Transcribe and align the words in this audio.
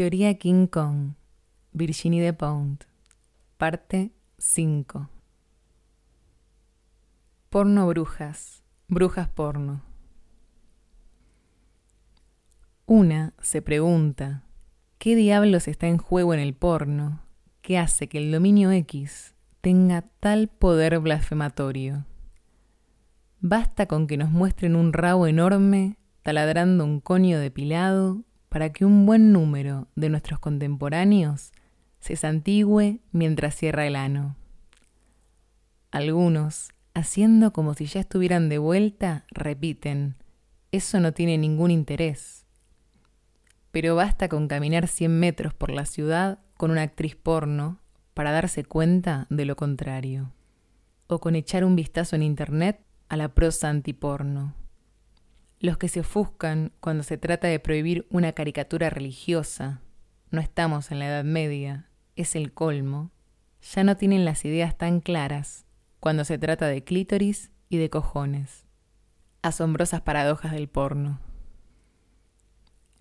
Teoría 0.00 0.32
King 0.38 0.66
Kong, 0.66 1.12
Virginie 1.72 2.22
de 2.22 2.32
Pound, 2.32 2.86
parte 3.58 4.12
5. 4.38 5.10
Porno 7.50 7.86
brujas, 7.86 8.62
brujas 8.88 9.28
porno. 9.28 9.82
Una 12.86 13.34
se 13.42 13.60
pregunta, 13.60 14.42
¿qué 14.96 15.14
diablos 15.14 15.68
está 15.68 15.86
en 15.86 15.98
juego 15.98 16.32
en 16.32 16.40
el 16.40 16.54
porno 16.54 17.20
que 17.60 17.76
hace 17.76 18.08
que 18.08 18.16
el 18.16 18.32
dominio 18.32 18.70
X 18.70 19.34
tenga 19.60 20.00
tal 20.18 20.48
poder 20.48 20.98
blasfematorio? 21.00 22.06
Basta 23.40 23.84
con 23.84 24.06
que 24.06 24.16
nos 24.16 24.30
muestren 24.30 24.76
un 24.76 24.94
rabo 24.94 25.26
enorme 25.26 25.98
taladrando 26.22 26.86
un 26.86 27.00
coño 27.00 27.38
depilado 27.38 28.24
para 28.50 28.72
que 28.72 28.84
un 28.84 29.06
buen 29.06 29.32
número 29.32 29.88
de 29.94 30.10
nuestros 30.10 30.40
contemporáneos 30.40 31.52
se 32.00 32.16
santigüe 32.16 33.00
mientras 33.12 33.54
cierra 33.54 33.86
el 33.86 33.96
ano. 33.96 34.36
Algunos, 35.92 36.70
haciendo 36.92 37.52
como 37.52 37.74
si 37.74 37.86
ya 37.86 38.00
estuvieran 38.00 38.48
de 38.48 38.58
vuelta, 38.58 39.24
repiten, 39.30 40.16
eso 40.72 41.00
no 41.00 41.12
tiene 41.12 41.38
ningún 41.38 41.70
interés. 41.70 42.44
Pero 43.70 43.94
basta 43.94 44.28
con 44.28 44.48
caminar 44.48 44.88
100 44.88 45.18
metros 45.18 45.54
por 45.54 45.70
la 45.70 45.86
ciudad 45.86 46.40
con 46.56 46.72
una 46.72 46.82
actriz 46.82 47.14
porno 47.14 47.80
para 48.14 48.32
darse 48.32 48.64
cuenta 48.64 49.26
de 49.30 49.44
lo 49.44 49.54
contrario. 49.54 50.32
O 51.06 51.20
con 51.20 51.36
echar 51.36 51.64
un 51.64 51.76
vistazo 51.76 52.16
en 52.16 52.22
Internet 52.22 52.80
a 53.08 53.16
la 53.16 53.28
prosa 53.28 53.68
antiporno. 53.68 54.59
Los 55.60 55.76
que 55.76 55.88
se 55.88 56.00
ofuscan 56.00 56.72
cuando 56.80 57.02
se 57.02 57.18
trata 57.18 57.46
de 57.46 57.60
prohibir 57.60 58.06
una 58.10 58.32
caricatura 58.32 58.88
religiosa, 58.88 59.82
no 60.30 60.40
estamos 60.40 60.90
en 60.90 61.00
la 61.00 61.08
Edad 61.08 61.24
Media, 61.24 61.90
es 62.16 62.34
el 62.34 62.54
colmo, 62.54 63.10
ya 63.60 63.84
no 63.84 63.98
tienen 63.98 64.24
las 64.24 64.46
ideas 64.46 64.78
tan 64.78 65.00
claras 65.00 65.66
cuando 66.00 66.24
se 66.24 66.38
trata 66.38 66.66
de 66.66 66.82
clítoris 66.82 67.50
y 67.68 67.76
de 67.76 67.90
cojones. 67.90 68.64
Asombrosas 69.42 70.00
paradojas 70.00 70.52
del 70.52 70.68
porno. 70.68 71.20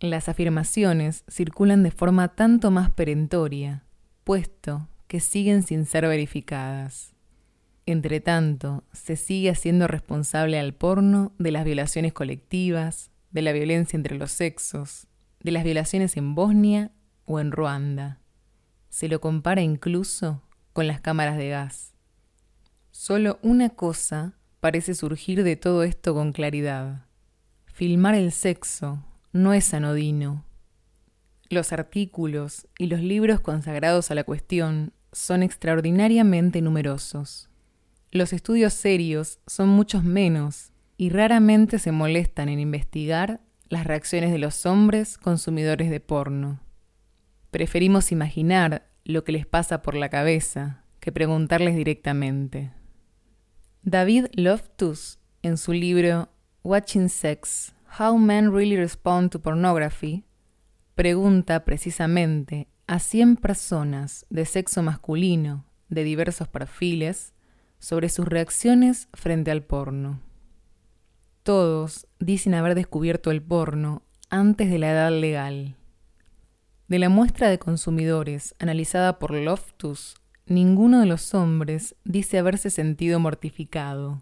Las 0.01 0.27
afirmaciones 0.27 1.23
circulan 1.29 1.81
de 1.83 1.91
forma 1.91 2.35
tanto 2.35 2.71
más 2.71 2.89
perentoria, 2.89 3.85
puesto 4.25 4.89
que 5.07 5.21
siguen 5.21 5.63
sin 5.63 5.85
ser 5.85 6.05
verificadas. 6.07 7.15
Entre 7.91 8.19
tanto, 8.19 8.83
se 8.93 9.15
sigue 9.15 9.49
haciendo 9.49 9.87
responsable 9.87 10.59
al 10.59 10.75
porno 10.75 11.33
de 11.39 11.49
las 11.49 11.65
violaciones 11.65 12.13
colectivas, 12.13 13.09
de 13.31 13.41
la 13.41 13.51
violencia 13.51 13.97
entre 13.97 14.15
los 14.15 14.31
sexos, 14.31 15.07
de 15.39 15.49
las 15.49 15.63
violaciones 15.63 16.15
en 16.15 16.35
Bosnia 16.35 16.91
o 17.25 17.39
en 17.39 17.51
Ruanda. 17.51 18.19
Se 18.89 19.07
lo 19.07 19.19
compara 19.19 19.63
incluso 19.63 20.43
con 20.71 20.85
las 20.85 21.01
cámaras 21.01 21.35
de 21.37 21.49
gas. 21.49 21.95
Solo 22.91 23.39
una 23.41 23.69
cosa 23.69 24.37
parece 24.59 24.93
surgir 24.93 25.43
de 25.43 25.55
todo 25.55 25.81
esto 25.81 26.13
con 26.13 26.31
claridad. 26.31 27.07
Filmar 27.65 28.13
el 28.13 28.31
sexo 28.31 29.03
no 29.31 29.51
es 29.51 29.73
anodino. 29.73 30.45
Los 31.49 31.73
artículos 31.73 32.67
y 32.77 32.85
los 32.85 32.99
libros 32.99 33.39
consagrados 33.39 34.11
a 34.11 34.15
la 34.15 34.25
cuestión 34.25 34.93
son 35.11 35.41
extraordinariamente 35.41 36.61
numerosos. 36.61 37.48
Los 38.11 38.33
estudios 38.33 38.73
serios 38.73 39.39
son 39.45 39.69
muchos 39.69 40.03
menos 40.03 40.71
y 40.97 41.09
raramente 41.09 41.77
se 41.77 41.91
molestan 41.91 42.49
en 42.49 42.59
investigar 42.59 43.39
las 43.69 43.85
reacciones 43.85 44.31
de 44.31 44.39
los 44.39 44.65
hombres 44.65 45.17
consumidores 45.19 45.91
de 45.91 45.99
porno. 45.99 46.59
Preferimos 47.51 48.11
imaginar 48.11 48.89
lo 49.05 49.23
que 49.23 49.31
les 49.31 49.45
pasa 49.45 49.83
por 49.83 49.95
la 49.95 50.09
cabeza 50.09 50.83
que 50.99 51.11
preguntarles 51.11 51.75
directamente. 51.75 52.71
David 53.83 54.25
Loftus, 54.33 55.19
en 55.43 55.57
su 55.57 55.71
libro 55.71 56.29
Watching 56.63 57.09
Sex, 57.09 57.73
How 57.99 58.17
Men 58.17 58.51
Really 58.51 58.75
Respond 58.75 59.31
to 59.31 59.39
Pornography, 59.39 60.25
pregunta 60.95 61.63
precisamente 61.63 62.67
a 62.87 62.99
100 62.99 63.37
personas 63.37 64.25
de 64.31 64.45
sexo 64.45 64.81
masculino 64.81 65.65
de 65.89 66.03
diversos 66.03 66.47
perfiles 66.47 67.33
sobre 67.79 68.09
sus 68.09 68.27
reacciones 68.27 69.07
frente 69.13 69.51
al 69.51 69.63
porno. 69.63 70.21
Todos 71.43 72.07
dicen 72.19 72.53
haber 72.53 72.75
descubierto 72.75 73.31
el 73.31 73.41
porno 73.41 74.03
antes 74.29 74.69
de 74.69 74.77
la 74.77 74.91
edad 74.91 75.11
legal. 75.11 75.75
De 76.87 76.99
la 76.99 77.09
muestra 77.09 77.49
de 77.49 77.59
consumidores 77.59 78.55
analizada 78.59 79.19
por 79.19 79.33
Loftus, 79.33 80.15
ninguno 80.45 80.99
de 80.99 81.05
los 81.05 81.33
hombres 81.33 81.95
dice 82.03 82.37
haberse 82.37 82.69
sentido 82.69 83.19
mortificado. 83.19 84.21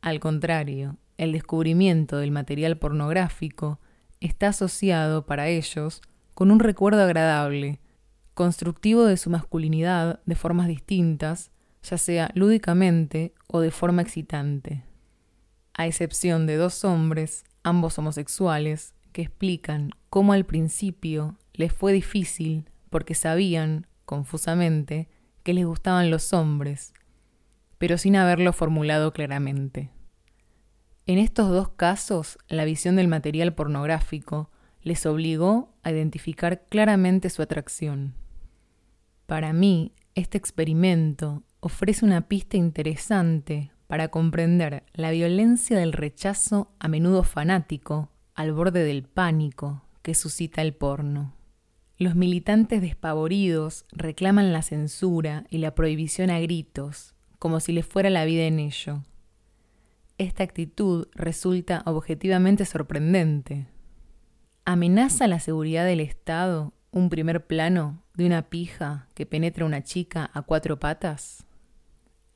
Al 0.00 0.20
contrario, 0.20 0.96
el 1.18 1.32
descubrimiento 1.32 2.18
del 2.18 2.30
material 2.30 2.76
pornográfico 2.76 3.80
está 4.20 4.48
asociado 4.48 5.26
para 5.26 5.48
ellos 5.48 6.02
con 6.34 6.50
un 6.50 6.60
recuerdo 6.60 7.02
agradable, 7.02 7.80
constructivo 8.34 9.04
de 9.04 9.16
su 9.16 9.30
masculinidad 9.30 10.20
de 10.26 10.34
formas 10.34 10.68
distintas 10.68 11.50
ya 11.88 11.98
sea 11.98 12.30
lúdicamente 12.34 13.32
o 13.46 13.60
de 13.60 13.70
forma 13.70 14.02
excitante. 14.02 14.82
A 15.74 15.86
excepción 15.86 16.46
de 16.46 16.56
dos 16.56 16.84
hombres, 16.84 17.44
ambos 17.62 17.98
homosexuales, 17.98 18.94
que 19.12 19.22
explican 19.22 19.90
cómo 20.10 20.32
al 20.32 20.44
principio 20.44 21.36
les 21.54 21.72
fue 21.72 21.92
difícil 21.92 22.68
porque 22.90 23.14
sabían, 23.14 23.86
confusamente, 24.04 25.08
que 25.42 25.54
les 25.54 25.64
gustaban 25.64 26.10
los 26.10 26.32
hombres, 26.32 26.92
pero 27.78 27.98
sin 27.98 28.16
haberlo 28.16 28.52
formulado 28.52 29.12
claramente. 29.12 29.90
En 31.06 31.18
estos 31.18 31.50
dos 31.50 31.68
casos, 31.68 32.38
la 32.48 32.64
visión 32.64 32.96
del 32.96 33.06
material 33.06 33.54
pornográfico 33.54 34.50
les 34.82 35.06
obligó 35.06 35.72
a 35.82 35.92
identificar 35.92 36.64
claramente 36.68 37.30
su 37.30 37.42
atracción. 37.42 38.14
Para 39.26 39.52
mí, 39.52 39.92
este 40.14 40.38
experimento 40.38 41.42
ofrece 41.60 42.04
una 42.04 42.28
pista 42.28 42.56
interesante 42.56 43.70
para 43.86 44.08
comprender 44.08 44.84
la 44.92 45.10
violencia 45.10 45.78
del 45.78 45.92
rechazo 45.92 46.72
a 46.78 46.88
menudo 46.88 47.22
fanático 47.22 48.10
al 48.34 48.52
borde 48.52 48.84
del 48.84 49.04
pánico 49.04 49.82
que 50.02 50.14
suscita 50.14 50.62
el 50.62 50.74
porno. 50.74 51.34
Los 51.98 52.14
militantes 52.14 52.82
despavoridos 52.82 53.86
reclaman 53.90 54.52
la 54.52 54.62
censura 54.62 55.46
y 55.48 55.58
la 55.58 55.74
prohibición 55.74 56.30
a 56.30 56.38
gritos, 56.40 57.14
como 57.38 57.58
si 57.60 57.72
les 57.72 57.86
fuera 57.86 58.10
la 58.10 58.26
vida 58.26 58.44
en 58.44 58.58
ello. 58.58 59.02
Esta 60.18 60.44
actitud 60.44 61.08
resulta 61.14 61.82
objetivamente 61.86 62.64
sorprendente. 62.66 63.66
¿Amenaza 64.64 65.26
la 65.26 65.40
seguridad 65.40 65.86
del 65.86 66.00
Estado 66.00 66.74
un 66.90 67.08
primer 67.08 67.46
plano 67.46 68.02
de 68.14 68.26
una 68.26 68.48
pija 68.48 69.08
que 69.14 69.26
penetra 69.26 69.64
una 69.64 69.82
chica 69.82 70.30
a 70.32 70.42
cuatro 70.42 70.78
patas? 70.78 71.45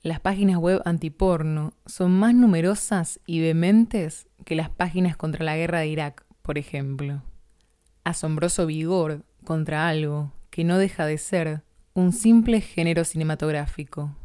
Las 0.02 0.18
páginas 0.18 0.56
web 0.56 0.80
antiporno 0.86 1.74
son 1.84 2.12
más 2.18 2.34
numerosas 2.34 3.20
y 3.26 3.40
vehementes 3.40 4.28
que 4.46 4.54
las 4.54 4.70
páginas 4.70 5.14
contra 5.14 5.44
la 5.44 5.58
guerra 5.58 5.80
de 5.80 5.88
Irak, 5.88 6.24
por 6.40 6.56
ejemplo. 6.56 7.22
Asombroso 8.02 8.64
vigor 8.64 9.26
contra 9.44 9.88
algo 9.88 10.32
que 10.48 10.64
no 10.64 10.78
deja 10.78 11.04
de 11.04 11.18
ser 11.18 11.64
un 11.92 12.12
simple 12.12 12.62
género 12.62 13.04
cinematográfico. 13.04 14.16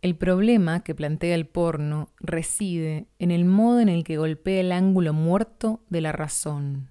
El 0.00 0.16
problema 0.16 0.80
que 0.80 0.94
plantea 0.94 1.34
el 1.34 1.46
porno 1.46 2.08
reside 2.18 3.08
en 3.18 3.30
el 3.30 3.44
modo 3.44 3.80
en 3.80 3.90
el 3.90 4.04
que 4.04 4.16
golpea 4.16 4.60
el 4.60 4.72
ángulo 4.72 5.12
muerto 5.12 5.84
de 5.90 6.00
la 6.00 6.12
razón. 6.12 6.88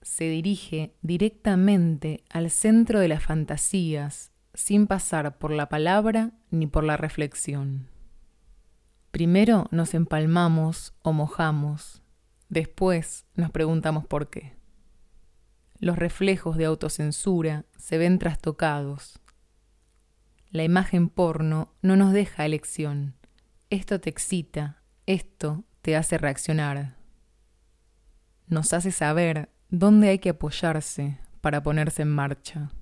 Se 0.00 0.24
dirige 0.30 0.94
directamente 1.02 2.24
al 2.30 2.48
centro 2.48 3.00
de 3.00 3.08
las 3.08 3.22
fantasías 3.22 4.32
sin 4.58 4.88
pasar 4.88 5.38
por 5.38 5.52
la 5.52 5.68
palabra 5.68 6.32
ni 6.50 6.66
por 6.66 6.82
la 6.82 6.96
reflexión. 6.96 7.86
Primero 9.12 9.68
nos 9.70 9.94
empalmamos 9.94 10.94
o 11.02 11.12
mojamos, 11.12 12.02
después 12.48 13.24
nos 13.36 13.52
preguntamos 13.52 14.04
por 14.04 14.30
qué. 14.30 14.56
Los 15.78 15.96
reflejos 15.96 16.56
de 16.56 16.64
autocensura 16.64 17.66
se 17.76 17.98
ven 17.98 18.18
trastocados. 18.18 19.20
La 20.50 20.64
imagen 20.64 21.08
porno 21.08 21.72
no 21.80 21.94
nos 21.94 22.12
deja 22.12 22.44
elección. 22.44 23.14
Esto 23.70 24.00
te 24.00 24.10
excita, 24.10 24.82
esto 25.06 25.62
te 25.82 25.94
hace 25.94 26.18
reaccionar. 26.18 26.96
Nos 28.48 28.72
hace 28.72 28.90
saber 28.90 29.50
dónde 29.68 30.08
hay 30.08 30.18
que 30.18 30.30
apoyarse 30.30 31.20
para 31.40 31.62
ponerse 31.62 32.02
en 32.02 32.10
marcha. 32.10 32.72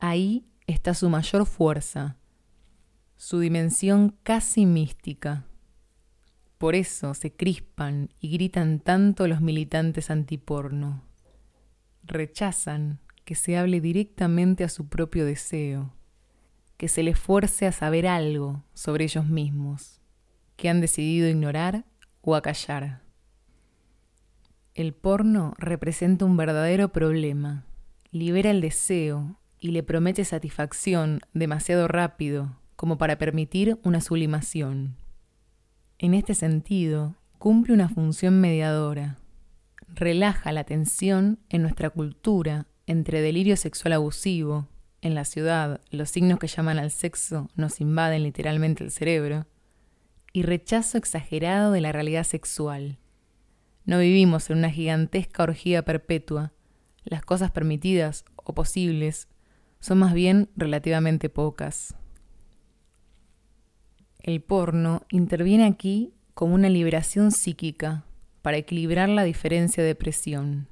Ahí 0.00 0.46
está 0.68 0.94
su 0.94 1.08
mayor 1.10 1.44
fuerza, 1.44 2.18
su 3.16 3.40
dimensión 3.40 4.16
casi 4.22 4.64
mística. 4.64 5.44
Por 6.56 6.76
eso 6.76 7.14
se 7.14 7.34
crispan 7.34 8.10
y 8.20 8.30
gritan 8.30 8.78
tanto 8.78 9.26
los 9.26 9.40
militantes 9.40 10.10
antiporno. 10.10 11.02
rechazan 12.04 13.00
que 13.24 13.34
se 13.34 13.58
hable 13.58 13.80
directamente 13.80 14.64
a 14.64 14.68
su 14.68 14.88
propio 14.88 15.26
deseo, 15.26 15.92
que 16.76 16.88
se 16.88 17.02
les 17.02 17.18
fuerce 17.18 17.66
a 17.66 17.72
saber 17.72 18.06
algo 18.06 18.64
sobre 18.72 19.04
ellos 19.04 19.26
mismos, 19.26 20.00
que 20.56 20.70
han 20.70 20.80
decidido 20.80 21.28
ignorar 21.28 21.84
o 22.22 22.36
acallar. 22.36 23.02
El 24.74 24.94
porno 24.94 25.54
representa 25.58 26.24
un 26.24 26.36
verdadero 26.36 26.90
problema, 26.90 27.66
libera 28.10 28.50
el 28.50 28.60
deseo 28.60 29.38
y 29.60 29.70
le 29.70 29.82
promete 29.82 30.24
satisfacción 30.24 31.20
demasiado 31.34 31.88
rápido 31.88 32.58
como 32.76 32.96
para 32.96 33.18
permitir 33.18 33.78
una 33.82 34.00
sublimación. 34.00 34.96
En 35.98 36.14
este 36.14 36.34
sentido, 36.34 37.16
cumple 37.38 37.74
una 37.74 37.88
función 37.88 38.40
mediadora. 38.40 39.18
Relaja 39.88 40.52
la 40.52 40.64
tensión 40.64 41.40
en 41.48 41.62
nuestra 41.62 41.90
cultura 41.90 42.66
entre 42.86 43.20
delirio 43.20 43.56
sexual 43.56 43.94
abusivo, 43.94 44.68
en 45.00 45.14
la 45.14 45.24
ciudad 45.24 45.80
los 45.90 46.10
signos 46.10 46.38
que 46.38 46.48
llaman 46.48 46.78
al 46.78 46.90
sexo 46.90 47.48
nos 47.54 47.80
invaden 47.80 48.24
literalmente 48.24 48.82
el 48.82 48.90
cerebro, 48.90 49.46
y 50.32 50.42
rechazo 50.42 50.98
exagerado 50.98 51.72
de 51.72 51.80
la 51.80 51.92
realidad 51.92 52.24
sexual. 52.24 52.98
No 53.84 53.98
vivimos 53.98 54.50
en 54.50 54.58
una 54.58 54.70
gigantesca 54.70 55.42
orgía 55.42 55.82
perpetua. 55.82 56.52
Las 57.04 57.22
cosas 57.22 57.50
permitidas 57.50 58.24
o 58.36 58.54
posibles 58.54 59.28
son 59.80 59.98
más 59.98 60.12
bien 60.14 60.48
relativamente 60.56 61.28
pocas. 61.28 61.94
El 64.20 64.42
porno 64.42 65.02
interviene 65.10 65.64
aquí 65.64 66.12
como 66.34 66.54
una 66.54 66.68
liberación 66.68 67.30
psíquica 67.32 68.04
para 68.42 68.56
equilibrar 68.56 69.08
la 69.08 69.24
diferencia 69.24 69.82
de 69.82 69.94
presión. 69.94 70.68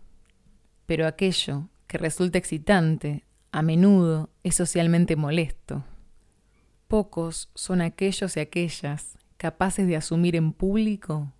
Pero 0.87 1.07
aquello 1.07 1.69
que 1.87 1.99
resulta 1.99 2.39
excitante 2.39 3.25
a 3.53 3.63
menudo 3.63 4.31
es 4.43 4.57
socialmente 4.57 5.17
molesto. 5.17 5.85
Pocos 6.89 7.51
son 7.55 7.81
aquellos 7.81 8.37
y 8.37 8.41
aquellas 8.41 9.19
capaces 9.37 9.87
de 9.87 9.97
asumir 9.97 10.37
en 10.37 10.53
público 10.53 11.33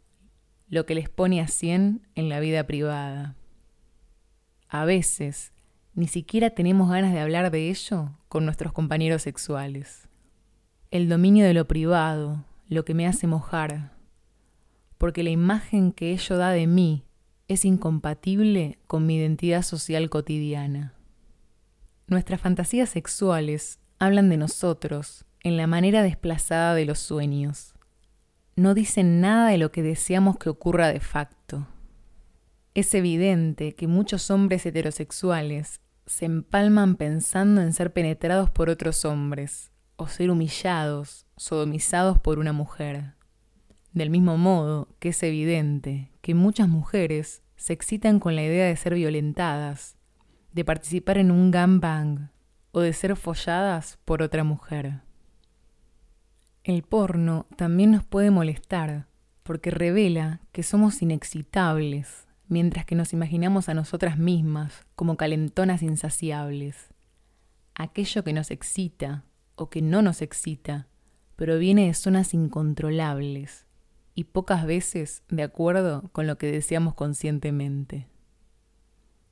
lo 0.69 0.87
que 0.87 0.95
les 0.95 1.09
pone 1.09 1.41
a 1.41 1.49
cien 1.49 2.07
en 2.15 2.29
la 2.29 2.41
vida 2.41 2.67
privada. 2.67 3.37
A 4.69 4.85
veces 4.85 5.53
ni 5.97 6.07
siquiera 6.09 6.51
tenemos 6.51 6.91
ganas 6.91 7.15
de 7.15 7.21
hablar 7.21 7.51
de 7.51 7.71
ello 7.71 8.11
con 8.29 8.45
nuestros 8.45 8.75
compañeros 8.75 9.23
sexuales. 9.23 10.09
El 10.91 11.09
dominio 11.09 11.47
de 11.47 11.55
lo 11.55 11.67
privado, 11.67 12.45
lo 12.69 12.85
que 12.85 12.93
me 12.93 13.07
hace 13.07 13.27
mojar, 13.27 13.93
porque 14.99 15.23
la 15.23 15.31
imagen 15.31 15.93
que 15.93 16.13
ello 16.13 16.37
da 16.37 16.51
de 16.51 16.67
mí 16.67 17.05
es 17.49 17.65
incompatible 17.65 18.79
con 18.87 19.07
mi 19.07 19.17
identidad 19.17 19.63
social 19.63 20.11
cotidiana. 20.11 20.93
Nuestras 22.07 22.43
fantasías 22.43 22.91
sexuales 22.91 23.81
hablan 23.99 24.29
de 24.29 24.37
nosotros 24.37 25.25
en 25.41 25.57
la 25.57 25.67
manera 25.67 26.03
desplazada 26.03 26.75
de 26.75 26.85
los 26.85 26.99
sueños. 26.99 27.75
No 28.55 28.75
dicen 28.75 29.23
nada 29.23 29.49
de 29.49 29.57
lo 29.57 29.73
que 29.73 29.83
deseamos 29.83 30.37
que 30.37 30.51
ocurra 30.51 30.89
de 30.89 31.01
facto. 31.01 31.67
Es 32.75 32.93
evidente 32.95 33.75
que 33.75 33.87
muchos 33.87 34.31
hombres 34.31 34.67
heterosexuales 34.67 35.81
se 36.07 36.25
empalman 36.25 36.95
pensando 36.95 37.61
en 37.61 37.73
ser 37.73 37.93
penetrados 37.93 38.51
por 38.51 38.71
otros 38.71 39.05
hombres 39.05 39.73
o 39.97 40.07
ser 40.07 40.31
humillados, 40.31 41.27
sodomizados 41.37 42.19
por 42.19 42.39
una 42.39 42.53
mujer. 42.53 43.15
Del 43.93 44.11
mismo 44.11 44.37
modo 44.37 44.89
que 45.01 45.09
es 45.09 45.23
evidente 45.23 46.13
que 46.21 46.35
muchas 46.35 46.69
mujeres 46.69 47.43
se 47.57 47.73
excitan 47.73 48.21
con 48.21 48.37
la 48.37 48.45
idea 48.45 48.67
de 48.67 48.77
ser 48.77 48.95
violentadas, 48.95 49.97
de 50.53 50.65
participar 50.65 51.19
en 51.19 51.31
un 51.31 51.51
gangbang 51.51 52.31
o 52.73 52.81
de 52.81 52.93
ser 52.93 53.17
folladas 53.17 53.99
por 54.05 54.23
otra 54.23 54.45
mujer. 54.45 55.01
El 56.63 56.83
porno 56.83 57.47
también 57.57 57.91
nos 57.93 58.05
puede 58.05 58.31
molestar 58.31 59.07
porque 59.43 59.71
revela 59.71 60.41
que 60.53 60.63
somos 60.63 61.01
inexcitables 61.03 62.26
mientras 62.49 62.85
que 62.85 62.95
nos 62.95 63.13
imaginamos 63.13 63.69
a 63.69 63.75
nosotras 63.75 64.19
mismas 64.19 64.87
como 64.95 65.17
calentonas 65.17 65.83
insaciables. 65.83 66.89
Aquello 67.75 68.25
que 68.25 68.33
nos 68.33 68.51
excita 68.51 69.25
o 69.57 69.69
que 69.69 69.83
no 69.83 70.03
nos 70.03 70.23
excita 70.23 70.89
proviene 71.35 71.87
de 71.87 71.95
zonas 71.95 72.35
incontrolables 72.35 73.67
y 74.15 74.25
pocas 74.25 74.65
veces 74.65 75.23
de 75.29 75.43
acuerdo 75.43 76.09
con 76.13 76.27
lo 76.27 76.39
que 76.39 76.51
deseamos 76.51 76.95
conscientemente. 76.95 78.09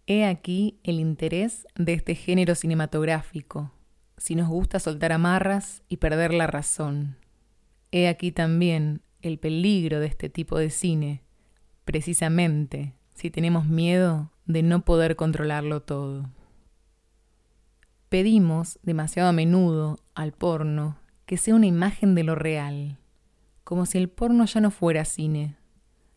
He 0.07 0.27
aquí 0.27 0.81
el 0.83 1.01
interés 1.01 1.67
de 1.77 1.95
este 1.95 2.15
género 2.15 2.55
cinematográfico, 2.55 3.73
si 4.19 4.35
nos 4.35 4.49
gusta 4.49 4.79
soltar 4.79 5.13
amarras 5.13 5.83
y 5.89 5.97
perder 5.97 6.35
la 6.35 6.47
razón. 6.47 7.17
He 7.91 8.09
aquí 8.09 8.31
también 8.31 9.01
el 9.23 9.39
peligro 9.39 10.01
de 10.01 10.07
este 10.07 10.29
tipo 10.29 10.59
de 10.59 10.69
cine, 10.69 11.23
precisamente 11.87 12.93
si 13.15 13.31
tenemos 13.31 13.67
miedo 13.67 14.31
de 14.45 14.63
no 14.63 14.85
poder 14.85 15.17
controlarlo 15.17 15.81
todo. 15.81 16.31
Pedimos 18.09 18.79
demasiado 18.83 19.29
a 19.29 19.33
menudo 19.33 19.99
al 20.15 20.33
porno 20.33 20.99
que 21.27 21.37
sea 21.37 21.55
una 21.55 21.67
imagen 21.67 22.15
de 22.15 22.23
lo 22.23 22.35
real, 22.35 22.99
como 23.65 23.87
si 23.87 23.99
el 23.99 24.09
porno 24.09 24.45
ya 24.45 24.61
no 24.61 24.71
fuera 24.71 25.05
cine. 25.05 25.57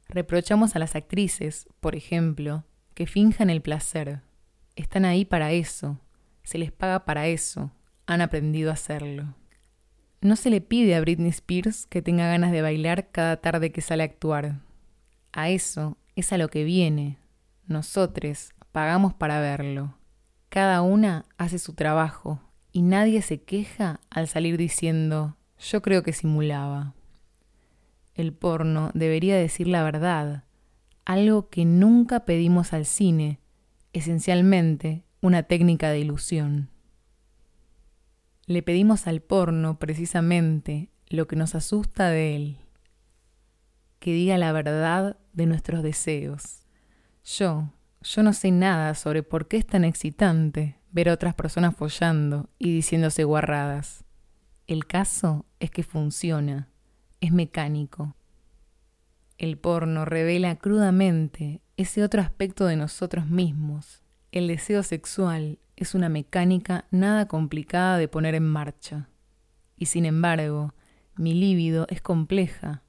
Reprochamos 0.10 0.76
a 0.76 0.80
las 0.80 0.96
actrices, 0.96 1.68
por 1.80 1.96
ejemplo, 1.96 2.66
que 2.94 3.08
finjan 3.08 3.50
el 3.50 3.62
placer. 3.62 4.22
Están 4.76 5.06
ahí 5.06 5.24
para 5.26 5.52
eso, 5.52 6.00
se 6.44 6.58
les 6.58 6.72
paga 6.72 7.06
para 7.06 7.28
eso, 7.28 7.72
han 8.06 8.22
aprendido 8.22 8.70
a 8.70 8.74
hacerlo. 8.74 9.36
No 10.22 10.36
se 10.36 10.50
le 10.50 10.62
pide 10.62 10.96
a 10.96 11.02
Britney 11.02 11.30
Spears 11.30 11.86
que 11.88 12.02
tenga 12.02 12.28
ganas 12.28 12.52
de 12.52 12.62
bailar 12.62 13.12
cada 13.12 13.38
tarde 13.38 13.72
que 13.72 13.82
sale 13.82 14.04
a 14.04 14.08
actuar. 14.08 14.60
A 15.32 15.50
eso 15.50 15.98
es 16.18 16.34
a 16.34 16.38
lo 16.38 16.50
que 16.50 16.64
viene. 16.64 17.20
Nosotros 17.68 18.50
pagamos 18.72 19.14
para 19.14 19.40
verlo. 19.40 19.98
Cada 20.50 20.82
una 20.82 21.26
hace 21.38 21.60
su 21.60 21.74
trabajo 21.74 22.42
y 22.72 22.82
nadie 22.82 23.22
se 23.22 23.44
queja 23.44 24.02
al 24.10 24.28
salir 24.28 24.58
diciendo 24.58 25.38
yo 25.60 25.82
creo 25.82 26.02
que 26.04 26.14
simulaba. 26.14 26.96
El 28.16 28.34
porno 28.34 28.90
debería 28.96 29.38
decir 29.38 29.68
la 29.68 29.84
verdad, 29.84 30.44
algo 31.06 31.50
que 31.50 31.66
nunca 31.66 32.26
pedimos 32.26 32.74
al 32.74 32.86
cine, 32.86 33.40
esencialmente 33.94 35.04
una 35.22 35.44
técnica 35.44 35.92
de 35.92 36.00
ilusión. 36.00 36.70
Le 38.48 38.64
pedimos 38.64 39.06
al 39.06 39.22
porno 39.22 39.78
precisamente 39.78 40.90
lo 41.10 41.28
que 41.28 41.36
nos 41.36 41.54
asusta 41.54 42.10
de 42.10 42.36
él, 42.36 42.58
que 44.00 44.14
diga 44.14 44.38
la 44.38 44.52
verdad 44.52 45.18
de 45.34 45.46
nuestros 45.46 45.84
deseos. 45.84 46.66
Yo, 47.24 47.74
yo 48.02 48.24
no 48.24 48.34
sé 48.34 48.52
nada 48.52 48.94
sobre 48.96 49.24
por 49.24 49.48
qué 49.48 49.58
es 49.58 49.66
tan 49.66 49.84
excitante 49.84 50.80
ver 50.92 51.10
a 51.10 51.14
otras 51.14 51.36
personas 51.36 51.76
follando 51.76 52.50
y 52.58 52.74
diciéndose 52.74 53.24
guarradas. 53.24 54.04
El 54.66 54.86
caso 54.86 55.46
es 55.60 55.72
que 55.72 55.84
funciona, 55.84 56.70
es 57.22 57.32
mecánico. 57.32 58.16
El 59.38 59.58
porno 59.58 60.06
revela 60.06 60.56
crudamente 60.56 61.62
ese 61.76 62.04
otro 62.04 62.22
aspecto 62.22 62.66
de 62.66 62.76
nosotros 62.76 63.28
mismos. 63.28 64.04
El 64.32 64.48
deseo 64.48 64.84
sexual 64.84 65.60
es 65.76 65.94
una 65.94 66.10
mecánica 66.10 66.86
nada 66.90 67.28
complicada 67.28 67.98
de 67.98 68.08
poner 68.08 68.36
en 68.36 68.48
marcha. 68.48 69.10
Y 69.76 69.86
sin 69.86 70.06
embargo, 70.06 70.74
mi 71.16 71.34
líbido 71.34 71.86
es 71.90 72.02
compleja 72.02 72.84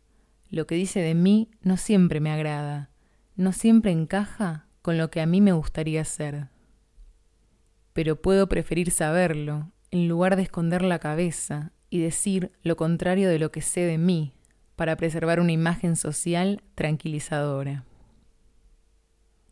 lo 0.50 0.66
que 0.66 0.74
dice 0.74 1.00
de 1.00 1.14
mí 1.14 1.50
no 1.62 1.76
siempre 1.76 2.20
me 2.20 2.30
agrada, 2.30 2.90
no 3.36 3.52
siempre 3.52 3.92
encaja 3.92 4.66
con 4.82 4.98
lo 4.98 5.10
que 5.10 5.20
a 5.20 5.26
mí 5.26 5.40
me 5.40 5.52
gustaría 5.52 6.04
ser. 6.04 6.48
Pero 7.92 8.20
puedo 8.20 8.48
preferir 8.48 8.90
saberlo 8.90 9.70
en 9.90 10.08
lugar 10.08 10.36
de 10.36 10.42
esconder 10.42 10.82
la 10.82 10.98
cabeza 10.98 11.72
y 11.90 12.00
decir 12.00 12.52
lo 12.62 12.76
contrario 12.76 13.28
de 13.28 13.38
lo 13.38 13.50
que 13.50 13.62
sé 13.62 13.80
de 13.80 13.98
mí 13.98 14.34
para 14.76 14.96
preservar 14.96 15.40
una 15.40 15.52
imagen 15.52 15.96
social 15.96 16.62
tranquilizadora. 16.74 17.84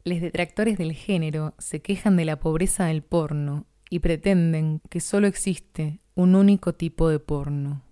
Los 0.05 0.21
detractores 0.21 0.79
del 0.79 0.93
género 0.93 1.55
se 1.59 1.83
quejan 1.83 2.17
de 2.17 2.25
la 2.25 2.39
pobreza 2.39 2.87
del 2.87 3.03
porno 3.03 3.67
y 3.91 3.99
pretenden 3.99 4.81
que 4.89 5.01
solo 5.01 5.27
existe 5.27 6.01
un 6.15 6.37
único 6.37 6.75
tipo 6.75 7.09
de 7.09 7.19
porno 7.19 7.86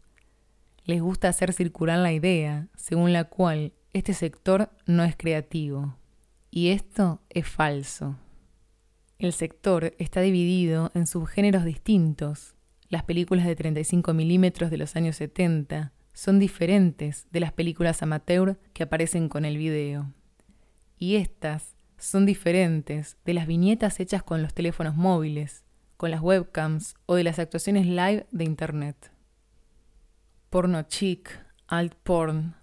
les 0.85 1.01
gusta 1.01 1.29
hacer 1.29 1.53
circular 1.53 1.99
la 1.99 2.13
idea 2.13 2.69
según 2.77 3.13
la 3.13 3.25
cual 3.25 3.73
este 3.93 4.13
sector 4.13 4.71
no 4.87 5.05
es 5.05 5.17
creativo. 5.17 5.97
Y 6.51 6.69
esto 6.69 7.23
es 7.31 7.47
falso. 7.47 8.17
El 9.19 9.33
sector 9.33 9.95
está 9.99 10.21
dividido 10.21 10.91
en 10.95 11.07
subgéneros 11.07 11.65
distintos. 11.65 12.55
Las 12.89 13.05
películas 13.05 13.47
de 13.47 13.57
35 13.57 14.13
milímetros 14.13 14.71
de 14.71 14.77
los 14.77 14.95
años 14.97 15.17
70 15.17 15.93
son 16.13 16.39
diferentes 16.39 17.27
de 17.31 17.41
las 17.41 17.53
películas 17.53 18.03
amateur 18.03 18.59
que 18.73 18.83
aparecen 18.83 19.29
con 19.29 19.45
el 19.45 19.57
video. 19.57 20.13
Y 20.99 21.17
estas 21.17 21.77
son 21.99 22.27
diferentes 22.27 23.17
de 23.25 23.35
las 23.35 23.47
viñetas 23.47 23.99
hechas 24.01 24.23
con 24.23 24.43
los 24.43 24.53
teléfonos 24.53 24.95
móviles, 24.95 25.65
con 25.97 26.11
las 26.11 26.21
webcams 26.21 26.95
o 27.07 27.15
de 27.15 27.25
las 27.25 27.39
actuaciones 27.39 27.87
live 27.87 28.27
de 28.31 28.45
Internet. 28.45 29.14
Porno 30.55 30.85
chic, 30.85 31.37
alt 31.67 31.97
porn, 32.05 32.55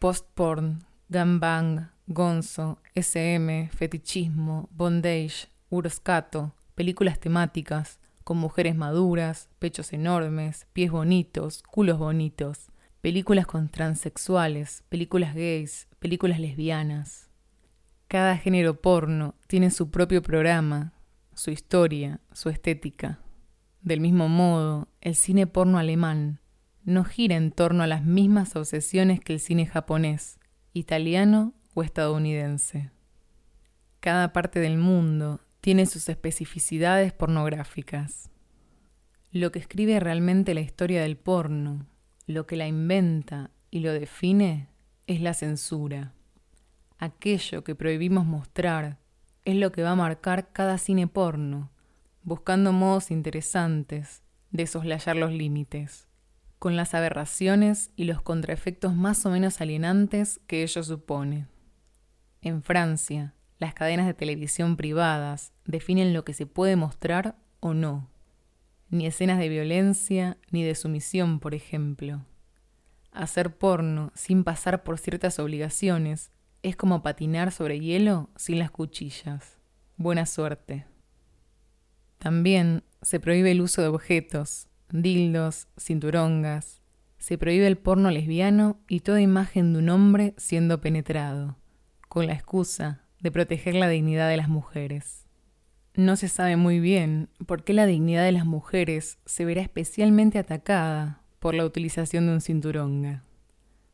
post 0.00 0.26
porn, 0.34 0.84
gangbang, 1.08 1.88
gonzo, 2.08 2.80
SM, 2.96 3.70
fetichismo, 3.72 4.68
bondage, 4.72 5.46
uroscato, 5.70 6.52
películas 6.74 7.20
temáticas, 7.20 8.00
con 8.24 8.38
mujeres 8.38 8.74
maduras, 8.74 9.48
pechos 9.60 9.92
enormes, 9.92 10.66
pies 10.72 10.90
bonitos, 10.90 11.62
culos 11.62 11.96
bonitos, 11.96 12.72
películas 13.02 13.46
con 13.46 13.68
transexuales, 13.68 14.82
películas 14.88 15.32
gays, 15.32 15.86
películas 16.00 16.40
lesbianas. 16.40 17.30
Cada 18.08 18.36
género 18.36 18.80
porno 18.80 19.36
tiene 19.46 19.70
su 19.70 19.92
propio 19.92 20.22
programa, 20.22 20.92
su 21.34 21.52
historia, 21.52 22.18
su 22.32 22.48
estética. 22.48 23.20
Del 23.80 24.00
mismo 24.00 24.28
modo, 24.28 24.88
el 25.00 25.14
cine 25.14 25.46
porno 25.46 25.78
alemán 25.78 26.40
no 26.88 27.04
gira 27.04 27.36
en 27.36 27.52
torno 27.52 27.82
a 27.82 27.86
las 27.86 28.02
mismas 28.04 28.56
obsesiones 28.56 29.20
que 29.20 29.34
el 29.34 29.40
cine 29.40 29.66
japonés, 29.66 30.38
italiano 30.72 31.52
o 31.74 31.82
estadounidense. 31.82 32.90
Cada 34.00 34.32
parte 34.32 34.58
del 34.58 34.78
mundo 34.78 35.40
tiene 35.60 35.84
sus 35.84 36.08
especificidades 36.08 37.12
pornográficas. 37.12 38.30
Lo 39.32 39.52
que 39.52 39.58
escribe 39.58 40.00
realmente 40.00 40.54
la 40.54 40.60
historia 40.60 41.02
del 41.02 41.18
porno, 41.18 41.86
lo 42.26 42.46
que 42.46 42.56
la 42.56 42.66
inventa 42.66 43.50
y 43.70 43.80
lo 43.80 43.92
define, 43.92 44.68
es 45.06 45.20
la 45.20 45.34
censura. 45.34 46.14
Aquello 46.98 47.64
que 47.64 47.74
prohibimos 47.74 48.24
mostrar 48.24 48.98
es 49.44 49.56
lo 49.56 49.72
que 49.72 49.82
va 49.82 49.90
a 49.90 49.96
marcar 49.96 50.52
cada 50.52 50.78
cine 50.78 51.06
porno, 51.06 51.70
buscando 52.22 52.72
modos 52.72 53.10
interesantes 53.10 54.22
de 54.50 54.66
soslayar 54.66 55.16
los 55.16 55.32
límites, 55.32 56.07
con 56.58 56.76
las 56.76 56.94
aberraciones 56.94 57.90
y 57.96 58.04
los 58.04 58.20
contraefectos 58.20 58.94
más 58.94 59.24
o 59.26 59.30
menos 59.30 59.60
alienantes 59.60 60.40
que 60.46 60.62
ello 60.62 60.82
supone. 60.82 61.46
En 62.42 62.62
Francia, 62.62 63.34
las 63.58 63.74
cadenas 63.74 64.06
de 64.06 64.14
televisión 64.14 64.76
privadas 64.76 65.52
definen 65.64 66.12
lo 66.12 66.24
que 66.24 66.32
se 66.32 66.46
puede 66.46 66.76
mostrar 66.76 67.36
o 67.60 67.74
no. 67.74 68.08
Ni 68.90 69.06
escenas 69.06 69.38
de 69.38 69.48
violencia 69.48 70.38
ni 70.50 70.62
de 70.62 70.74
sumisión, 70.74 71.40
por 71.40 71.54
ejemplo. 71.54 72.24
Hacer 73.12 73.56
porno 73.56 74.12
sin 74.14 74.44
pasar 74.44 74.82
por 74.84 74.98
ciertas 74.98 75.38
obligaciones 75.38 76.30
es 76.62 76.76
como 76.76 77.02
patinar 77.02 77.52
sobre 77.52 77.80
hielo 77.80 78.30
sin 78.36 78.58
las 78.58 78.70
cuchillas. 78.70 79.58
Buena 79.96 80.26
suerte. 80.26 80.86
También 82.18 82.84
se 83.02 83.20
prohíbe 83.20 83.50
el 83.52 83.60
uso 83.60 83.82
de 83.82 83.88
objetos, 83.88 84.68
dildos, 84.90 85.68
cinturongas. 85.78 86.80
Se 87.18 87.38
prohíbe 87.38 87.66
el 87.66 87.78
porno 87.78 88.10
lesbiano 88.10 88.80
y 88.88 89.00
toda 89.00 89.20
imagen 89.20 89.72
de 89.72 89.80
un 89.80 89.88
hombre 89.88 90.34
siendo 90.36 90.80
penetrado, 90.80 91.56
con 92.08 92.26
la 92.26 92.34
excusa 92.34 93.04
de 93.20 93.30
proteger 93.30 93.74
la 93.74 93.88
dignidad 93.88 94.28
de 94.28 94.36
las 94.36 94.48
mujeres. 94.48 95.26
No 95.94 96.14
se 96.14 96.28
sabe 96.28 96.56
muy 96.56 96.78
bien 96.78 97.28
por 97.46 97.64
qué 97.64 97.72
la 97.72 97.86
dignidad 97.86 98.24
de 98.24 98.32
las 98.32 98.46
mujeres 98.46 99.18
se 99.26 99.44
verá 99.44 99.62
especialmente 99.62 100.38
atacada 100.38 101.22
por 101.40 101.54
la 101.54 101.64
utilización 101.64 102.26
de 102.26 102.34
un 102.34 102.40
cinturonga. 102.40 103.24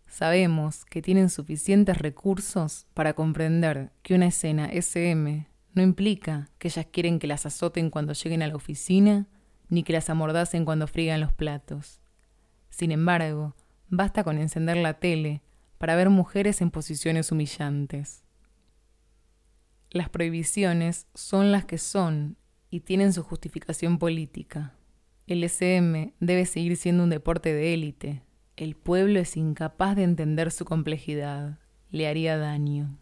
Sabemos 0.07 0.85
que 0.85 1.03
tienen 1.03 1.31
suficientes 1.31 1.99
recursos 1.99 2.87
para 2.95 3.15
comprender 3.15 3.91
que 4.03 4.15
una 4.15 4.27
escena 4.27 4.67
SM 4.67 5.49
no 5.73 5.83
implica 5.83 6.51
que 6.59 6.69
ellas 6.69 6.87
quieren 6.93 7.19
que 7.19 7.27
las 7.27 7.47
azoten 7.47 7.91
cuando 7.91 8.13
lleguen 8.13 8.43
a 8.43 8.47
la 8.49 8.55
oficina, 8.55 9.27
ni 9.75 9.83
que 9.83 9.93
las 9.93 10.09
amordacen 10.09 10.65
cuando 10.65 10.87
friegan 10.87 11.21
los 11.21 11.33
platos. 11.33 12.01
Sin 12.71 12.93
embargo, 12.93 13.55
basta 13.89 14.25
con 14.25 14.39
encender 14.39 14.77
la 14.77 14.95
tele 14.95 15.43
para 15.79 15.97
ver 15.97 16.11
mujeres 16.11 16.61
en 16.63 16.71
posiciones 16.71 17.33
humillantes. 17.33 18.23
Las 19.91 20.09
prohibiciones 20.09 21.07
son 21.15 21.53
las 21.53 21.65
que 21.65 21.79
son 21.79 22.37
y 22.71 22.81
tienen 22.81 23.13
su 23.13 23.23
justificación 23.23 23.99
política. 23.99 24.75
El 25.27 25.43
SM 25.43 26.15
debe 26.21 26.47
seguir 26.47 26.77
siendo 26.77 27.05
un 27.05 27.11
deporte 27.11 27.53
de 27.53 27.75
élite. 27.75 28.23
El 28.57 28.77
pueblo 28.77 29.19
es 29.19 29.37
incapaz 29.37 29.97
de 29.97 30.05
entender 30.05 30.51
su 30.51 30.65
complejidad. 30.65 31.59
Le 31.91 32.09
haría 32.09 32.37
daño. 32.37 32.99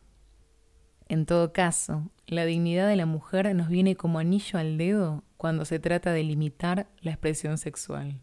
En 1.12 1.26
todo 1.26 1.52
caso, 1.52 2.10
la 2.26 2.46
dignidad 2.46 2.88
de 2.88 2.96
la 2.96 3.04
mujer 3.04 3.54
nos 3.54 3.68
viene 3.68 3.96
como 3.96 4.18
anillo 4.18 4.58
al 4.58 4.78
dedo 4.78 5.24
cuando 5.36 5.66
se 5.66 5.78
trata 5.78 6.10
de 6.10 6.22
limitar 6.22 6.88
la 7.02 7.10
expresión 7.10 7.58
sexual. 7.58 8.22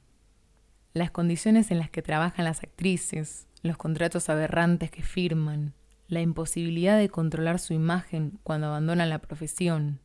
Las 0.93 1.12
condiciones 1.12 1.69
en 1.69 1.77
las 1.77 1.91
que 1.91 2.01
trabajan 2.01 2.46
las 2.46 2.63
actrices, 2.63 3.48
los 3.62 3.77
contratos 3.77 4.27
aberrantes 4.27 4.89
que 4.89 5.03
firman, 5.03 5.75
la 6.08 6.22
imposibilidad 6.22 6.98
de 6.98 7.10
controlar 7.10 7.60
su 7.60 7.74
imagen 7.74 8.39
cuando 8.41 8.65
abandonan 8.65 9.12
la 9.12 9.19
profesión 9.19 10.00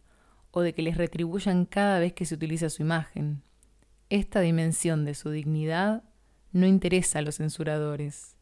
o 0.50 0.60
de 0.60 0.74
que 0.74 0.82
les 0.82 0.98
retribuyan 0.98 1.64
cada 1.64 1.98
vez 1.98 2.12
que 2.12 2.26
se 2.26 2.34
utiliza 2.34 2.68
su 2.68 2.82
imagen. 2.82 3.40
Esta 4.10 4.40
dimensión 4.40 5.06
de 5.06 5.14
su 5.14 5.30
dignidad 5.30 6.02
no 6.52 6.66
interesa 6.66 7.20
a 7.20 7.22
los 7.22 7.36
censuradores. 7.36 8.33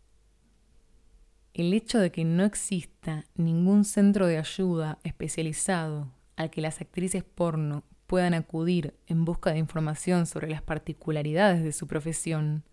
El 1.54 1.75
hecho 1.75 1.99
de 1.99 2.11
que 2.11 2.25
no 2.25 2.44
exista 2.44 3.26
ningún 3.35 3.85
centro 3.85 4.26
de 4.26 4.38
ayuda 4.38 4.99
especializado 5.04 6.11
al 6.37 6.50
que 6.50 6.62
las 6.62 6.80
actrices 6.80 7.25
porno 7.25 7.85
puedan 8.06 8.32
acudir 8.32 8.94
en 9.06 9.25
busca 9.25 9.52
de 9.52 9.59
información 9.59 10.26
sobre 10.26 10.49
las 10.49 10.62
particularidades 10.62 11.62
de 11.62 11.73
su 11.73 11.87
profesión 11.87 12.64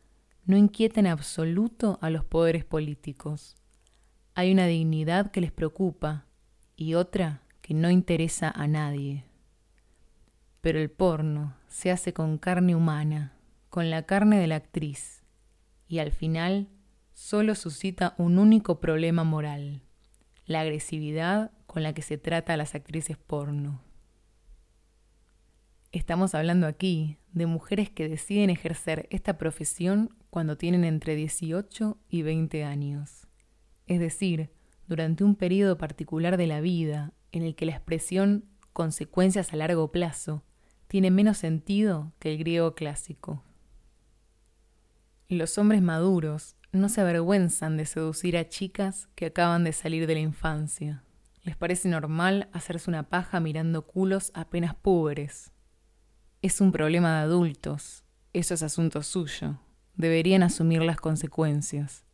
no 0.45 0.57
inquieta 0.57 0.99
en 0.99 1.07
absoluto 1.07 1.99
a 2.01 2.09
los 2.09 2.23
poderes 2.23 2.65
políticos. 2.65 3.55
Hay 4.33 4.51
una 4.51 4.65
dignidad 4.65 5.31
que 5.31 5.41
les 5.41 5.51
preocupa 5.51 6.25
y 6.75 6.93
otra 6.93 7.43
que 7.61 7.73
no 7.73 7.91
interesa 7.91 8.49
a 8.49 8.67
nadie. 8.67 9.25
Pero 10.61 10.79
el 10.79 10.89
porno 10.89 11.55
se 11.67 11.91
hace 11.91 12.13
con 12.13 12.37
carne 12.37 12.75
humana, 12.75 13.33
con 13.69 13.89
la 13.89 14.03
carne 14.03 14.39
de 14.39 14.47
la 14.47 14.55
actriz, 14.55 15.23
y 15.87 15.99
al 15.99 16.11
final 16.11 16.67
solo 17.19 17.55
suscita 17.55 18.15
un 18.17 18.39
único 18.39 18.79
problema 18.79 19.23
moral, 19.23 19.81
la 20.45 20.61
agresividad 20.61 21.51
con 21.67 21.83
la 21.83 21.93
que 21.93 22.01
se 22.01 22.17
trata 22.17 22.53
a 22.53 22.57
las 22.57 22.75
actrices 22.75 23.17
porno. 23.17 23.81
Estamos 25.91 26.35
hablando 26.35 26.67
aquí 26.67 27.17
de 27.33 27.45
mujeres 27.45 27.89
que 27.89 28.07
deciden 28.07 28.49
ejercer 28.49 29.07
esta 29.09 29.37
profesión 29.37 30.15
cuando 30.29 30.57
tienen 30.57 30.83
entre 30.83 31.15
18 31.15 31.97
y 32.09 32.21
20 32.21 32.63
años 32.63 33.29
es 33.89 33.99
decir, 33.99 34.51
durante 34.87 35.23
un 35.23 35.35
periodo 35.35 35.77
particular 35.77 36.37
de 36.37 36.45
la 36.45 36.61
vida 36.61 37.11
en 37.31 37.41
el 37.41 37.55
que 37.55 37.65
la 37.65 37.71
expresión 37.73 38.45
consecuencias 38.71 39.51
a 39.51 39.57
largo 39.57 39.91
plazo 39.91 40.43
tiene 40.87 41.09
menos 41.09 41.39
sentido 41.39 42.13
que 42.19 42.31
el 42.31 42.37
griego 42.37 42.75
clásico. 42.75 43.43
Los 45.27 45.57
hombres 45.57 45.81
maduros 45.81 46.55
no 46.71 46.89
se 46.89 47.01
avergüenzan 47.01 47.77
de 47.77 47.85
seducir 47.85 48.37
a 48.37 48.47
chicas 48.47 49.07
que 49.15 49.27
acaban 49.27 49.63
de 49.63 49.73
salir 49.73 50.05
de 50.07 50.13
la 50.13 50.19
infancia. 50.19 51.03
Les 51.43 51.55
parece 51.55 51.89
normal 51.89 52.49
hacerse 52.53 52.89
una 52.89 53.09
paja 53.09 53.39
mirando 53.39 53.87
culos 53.87 54.31
apenas 54.35 54.75
púberes. 54.75 55.51
Es 56.41 56.61
un 56.61 56.71
problema 56.71 57.17
de 57.17 57.23
adultos, 57.23 58.03
eso 58.33 58.53
es 58.53 58.61
asunto 58.61 59.01
suyo. 59.01 59.59
Deberían 59.95 60.43
asumir 60.43 60.81
las 60.83 60.97
consecuencias. 60.97 62.05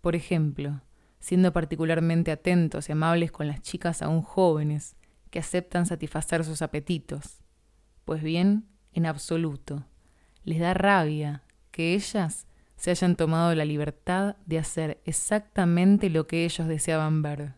Por 0.00 0.14
ejemplo, 0.14 0.80
siendo 1.18 1.52
particularmente 1.52 2.30
atentos 2.30 2.88
y 2.88 2.92
amables 2.92 3.32
con 3.32 3.46
las 3.46 3.62
chicas 3.62 4.02
aún 4.02 4.22
jóvenes 4.22 4.96
que 5.30 5.38
aceptan 5.38 5.86
satisfacer 5.86 6.44
sus 6.44 6.62
apetitos. 6.62 7.40
Pues 8.04 8.22
bien, 8.22 8.66
en 8.92 9.06
absoluto, 9.06 9.86
les 10.44 10.60
da 10.60 10.74
rabia 10.74 11.42
que 11.70 11.94
ellas 11.94 12.46
se 12.76 12.90
hayan 12.90 13.16
tomado 13.16 13.54
la 13.54 13.64
libertad 13.64 14.36
de 14.46 14.58
hacer 14.58 15.00
exactamente 15.04 16.10
lo 16.10 16.26
que 16.26 16.44
ellos 16.44 16.66
deseaban 16.66 17.22
ver. 17.22 17.54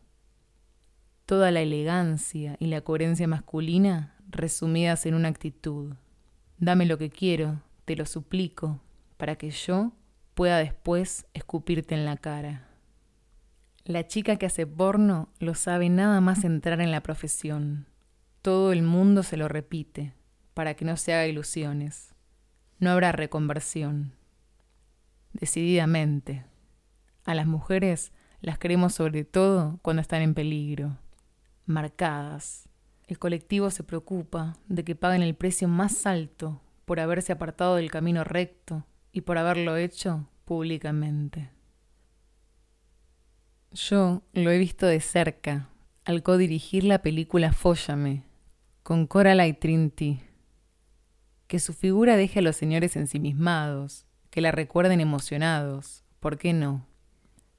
Toda 1.27 1.51
la 1.51 1.63
elegancia 1.63 2.57
y 2.59 2.67
la 2.67 2.83
coherencia 2.83 3.27
masculina 3.27 4.15
resumidas 4.29 5.07
en 5.07 5.15
una 5.15 5.29
actitud. 5.29 5.95
Dame 6.59 6.87
lo 6.87 6.99
que 6.99 7.11
quiero, 7.11 7.63
te 7.85 7.97
lo 7.97 8.07
suplico, 8.07 8.81
para 9.17 9.37
que 9.37 9.51
yo 9.51 9.93
pueda 10.35 10.59
después 10.59 11.27
escupirte 11.33 11.95
en 11.95 12.05
la 12.05 12.17
cara. 12.17 12.69
La 13.85 14.07
chica 14.07 14.37
que 14.37 14.47
hace 14.47 14.67
porno 14.67 15.29
lo 15.39 15.55
sabe 15.55 15.89
nada 15.89 16.21
más 16.21 16.45
entrar 16.45 16.81
en 16.81 16.91
la 16.91 17.03
profesión. 17.03 17.87
Todo 18.43 18.73
el 18.73 18.83
mundo 18.83 19.23
se 19.23 19.37
lo 19.37 19.49
repite, 19.49 20.15
para 20.55 20.75
que 20.75 20.85
no 20.85 20.97
se 20.97 21.15
haga 21.15 21.27
ilusiones. 21.27 22.15
No 22.79 22.91
habrá 22.91 23.13
reconversión. 23.13 24.13
Decididamente. 25.35 26.45
A 27.25 27.35
las 27.35 27.47
mujeres 27.47 28.13
las 28.41 28.59
queremos 28.59 28.95
sobre 28.95 29.25
todo 29.25 29.79
cuando 29.83 30.01
están 30.01 30.23
en 30.23 30.35
peligro. 30.35 30.99
marcadas. 31.67 32.69
El 33.07 33.19
colectivo 33.19 33.71
se 33.71 33.85
preocupa 33.85 34.57
de 34.69 34.85
que 34.85 34.95
paguen 34.95 35.23
el 35.23 35.35
precio 35.35 35.69
más 35.69 36.07
alto 36.07 36.61
por 36.85 37.01
haberse 37.01 37.33
apartado 37.33 37.77
del 37.77 37.91
camino 37.91 38.25
recto 38.25 38.87
y 39.13 39.23
por 39.23 39.39
haberlo 39.39 39.77
hecho 39.77 40.29
públicamente. 40.45 41.51
Yo 43.73 44.23
lo 44.33 44.51
he 44.51 44.59
visto 44.59 44.87
de 44.87 45.01
cerca 45.01 45.69
al 46.05 46.23
codirigir 46.23 46.85
la 46.85 47.01
película 47.01 47.53
Fóllame 47.53 48.25
con 48.83 49.07
Coraline 49.07 49.55
Trinity. 49.55 50.21
Que 51.47 51.59
su 51.59 51.73
figura 51.73 52.17
deje 52.17 52.39
a 52.41 52.43
los 52.43 52.57
señores 52.57 52.97
ensimismados, 52.97 54.07
que 54.35 54.41
la 54.41 54.51
recuerden 54.51 55.01
emocionados, 55.01 56.03
¿por 56.19 56.39
qué 56.39 56.53
no? 56.53 56.89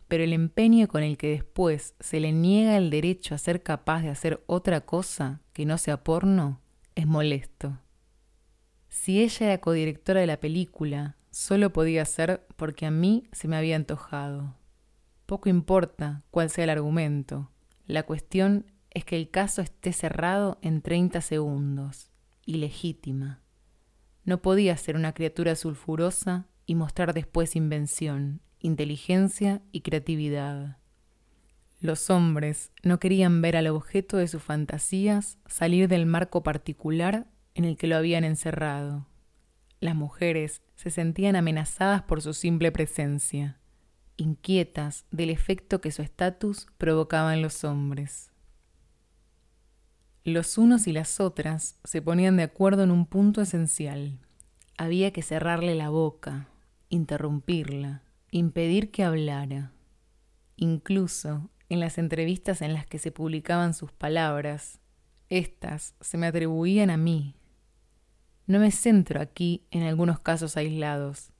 Pero 0.10 0.25
el 0.25 0.34
empeño 0.34 0.89
con 0.89 1.03
el 1.03 1.17
que 1.17 1.29
después 1.29 1.96
se 2.01 2.20
le 2.20 2.34
niega 2.34 2.75
el 2.75 2.89
derecho 2.89 3.34
a 3.34 3.38
ser 3.38 3.63
capaz 3.63 4.01
de 4.01 4.10
hacer 4.10 4.44
otra 4.46 4.82
cosa 4.82 5.39
que 5.53 5.65
no 5.65 5.77
sea 5.77 6.03
porno 6.03 6.60
es 6.94 7.08
molesto. 7.08 7.79
Si 8.89 9.24
ella 9.24 9.46
era 9.46 9.62
codirectora 9.62 10.20
de 10.20 10.27
la 10.27 10.41
película, 10.41 11.15
solo 11.32 11.72
podía 11.72 12.03
ser 12.03 12.46
porque 12.58 12.86
a 12.86 12.91
mí 12.91 13.29
se 13.32 13.48
me 13.48 13.55
había 13.55 13.77
antojado. 13.77 14.58
Poco 15.25 15.48
importa 15.48 16.24
cuál 16.29 16.50
sea 16.50 16.65
el 16.65 16.72
argumento, 16.72 17.51
la 17.86 18.03
cuestión 18.03 18.65
es 18.89 19.05
que 19.05 19.15
el 19.15 19.29
caso 19.29 19.62
esté 19.62 19.94
cerrado 19.94 20.58
en 20.62 20.82
30 20.82 21.22
segundos, 21.22 22.12
ilegítima. 22.46 23.39
No 24.25 24.41
podía 24.41 24.75
ser 24.75 24.98
una 24.98 25.13
criatura 25.13 25.55
sulfurosa 25.55 26.50
y 26.65 26.75
mostrar 26.75 27.13
después 27.13 27.55
invención, 27.55 28.41
inteligencia 28.60 29.62
y 29.72 29.81
creatividad. 29.81 30.77
Los 31.81 32.10
hombres 32.10 32.72
no 32.84 33.00
querían 33.00 33.41
ver 33.41 33.57
al 33.57 33.67
objeto 33.67 34.17
de 34.17 34.27
sus 34.27 34.41
fantasías 34.41 35.38
salir 35.45 35.88
del 35.88 36.05
marco 36.05 36.41
particular 36.41 37.27
en 37.53 37.65
el 37.65 37.77
que 37.77 37.88
lo 37.88 37.95
habían 37.95 38.24
encerrado. 38.24 39.07
Las 39.79 39.95
mujeres 39.95 40.62
se 40.75 40.89
sentían 40.89 41.36
amenazadas 41.36 42.01
por 42.03 42.22
su 42.22 42.34
simple 42.34 42.72
presencia, 42.72 43.60
inquietas 44.17 45.05
del 45.12 45.29
efecto 45.29 45.81
que 45.81 45.91
su 45.91 46.01
estatus 46.01 46.67
provocaba 46.77 47.34
en 47.34 47.41
los 47.41 47.63
hombres. 47.63 48.31
Los 50.24 50.57
unos 50.57 50.88
y 50.88 50.91
las 50.91 51.19
otras 51.19 51.79
se 51.84 52.01
ponían 52.01 52.36
de 52.38 52.43
acuerdo 52.43 52.84
en 52.84 52.89
un 52.89 53.05
punto 53.05 53.41
esencial. 53.41 54.19
Había 54.75 55.12
que 55.12 55.22
cerrarle 55.22 55.75
la 55.75 55.89
boca, 55.89 56.50
interrumpirla, 56.89 58.04
impedir 58.32 58.92
que 58.92 59.04
hablara. 59.04 59.72
Incluso 60.56 61.50
en 61.70 61.80
las 61.80 61.98
entrevistas 61.98 62.62
en 62.62 62.74
las 62.74 62.86
que 62.86 63.00
se 63.00 63.12
publicaban 63.12 63.74
sus 63.74 63.92
palabras, 63.92 64.80
éstas 65.30 65.96
se 66.01 66.18
me 66.18 66.27
atribuían 66.27 66.89
a 66.89 66.98
mí, 66.98 67.36
no 68.48 68.60
me 68.60 68.70
centro 68.70 69.22
aquí 69.22 69.65
en 69.72 69.82
algunos 69.82 70.20
casos 70.20 70.56
aislados, 70.56 71.32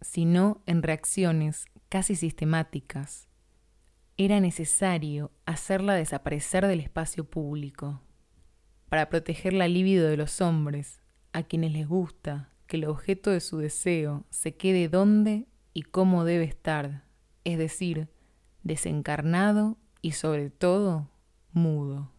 sino 0.00 0.62
en 0.64 0.82
reacciones 0.82 1.66
casi 1.90 2.16
sistemáticas. 2.16 3.28
Era 4.16 4.40
necesario 4.40 5.32
hacerla 5.44 5.92
desaparecer 5.94 6.66
del 6.66 6.80
espacio 6.80 7.28
público, 7.28 8.00
para 8.88 9.10
proteger 9.10 9.52
la 9.52 9.68
libido 9.68 10.08
de 10.08 10.16
los 10.16 10.40
hombres, 10.40 11.02
a 11.34 11.42
quienes 11.42 11.72
les 11.72 11.86
gusta 11.86 12.55
que 12.66 12.76
el 12.76 12.84
objeto 12.84 13.30
de 13.30 13.40
su 13.40 13.58
deseo 13.58 14.24
se 14.30 14.56
quede 14.56 14.88
donde 14.88 15.46
y 15.72 15.82
cómo 15.82 16.24
debe 16.24 16.44
estar, 16.44 17.04
es 17.44 17.58
decir, 17.58 18.08
desencarnado 18.62 19.76
y 20.02 20.12
sobre 20.12 20.50
todo 20.50 21.10
mudo. 21.52 22.10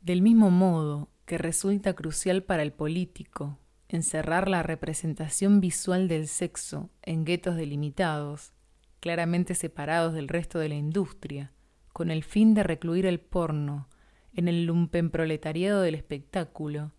Del 0.00 0.22
mismo 0.22 0.50
modo 0.50 1.08
que 1.24 1.38
resulta 1.38 1.94
crucial 1.94 2.42
para 2.42 2.62
el 2.62 2.72
político 2.72 3.58
encerrar 3.88 4.48
la 4.48 4.62
representación 4.62 5.60
visual 5.60 6.08
del 6.08 6.26
sexo 6.26 6.90
en 7.02 7.24
guetos 7.24 7.56
delimitados, 7.56 8.52
claramente 9.00 9.54
separados 9.54 10.14
del 10.14 10.28
resto 10.28 10.58
de 10.58 10.68
la 10.68 10.74
industria, 10.74 11.52
con 11.92 12.10
el 12.10 12.24
fin 12.24 12.54
de 12.54 12.64
recluir 12.64 13.06
el 13.06 13.20
porno 13.20 13.88
en 14.34 14.48
el 14.48 14.64
lumpenproletariado 14.66 15.82
del 15.82 15.94
espectáculo, 15.94 16.92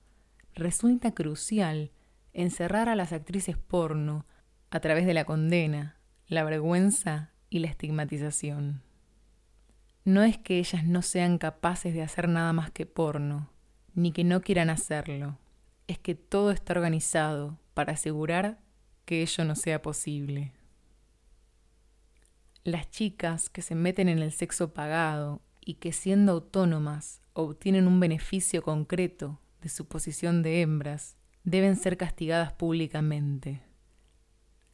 resulta 0.55 1.13
crucial 1.13 1.91
encerrar 2.33 2.89
a 2.89 2.95
las 2.95 3.13
actrices 3.13 3.57
porno 3.57 4.25
a 4.71 4.79
través 4.79 5.05
de 5.05 5.13
la 5.13 5.25
condena, 5.25 5.97
la 6.27 6.43
vergüenza 6.43 7.31
y 7.49 7.59
la 7.59 7.67
estigmatización. 7.67 8.81
No 10.05 10.23
es 10.23 10.37
que 10.37 10.59
ellas 10.59 10.85
no 10.85 11.01
sean 11.01 11.37
capaces 11.37 11.93
de 11.93 12.01
hacer 12.01 12.29
nada 12.29 12.53
más 12.53 12.71
que 12.71 12.85
porno, 12.85 13.49
ni 13.93 14.11
que 14.11 14.23
no 14.23 14.41
quieran 14.41 14.69
hacerlo. 14.69 15.37
Es 15.87 15.99
que 15.99 16.15
todo 16.15 16.51
está 16.51 16.73
organizado 16.73 17.57
para 17.73 17.93
asegurar 17.93 18.59
que 19.05 19.21
ello 19.21 19.45
no 19.45 19.55
sea 19.55 19.81
posible. 19.81 20.51
Las 22.63 22.89
chicas 22.89 23.49
que 23.49 23.61
se 23.61 23.75
meten 23.75 24.09
en 24.09 24.19
el 24.19 24.31
sexo 24.31 24.73
pagado 24.73 25.41
y 25.63 25.75
que 25.75 25.91
siendo 25.91 26.31
autónomas 26.31 27.21
obtienen 27.33 27.87
un 27.87 27.99
beneficio 27.99 28.63
concreto 28.63 29.39
de 29.65 29.69
su 29.69 29.87
posición 29.87 30.43
de 30.43 30.61
hembras, 30.61 31.17
deben 31.43 31.75
ser 31.75 31.97
castigadas 31.97 32.53
públicamente. 32.53 33.63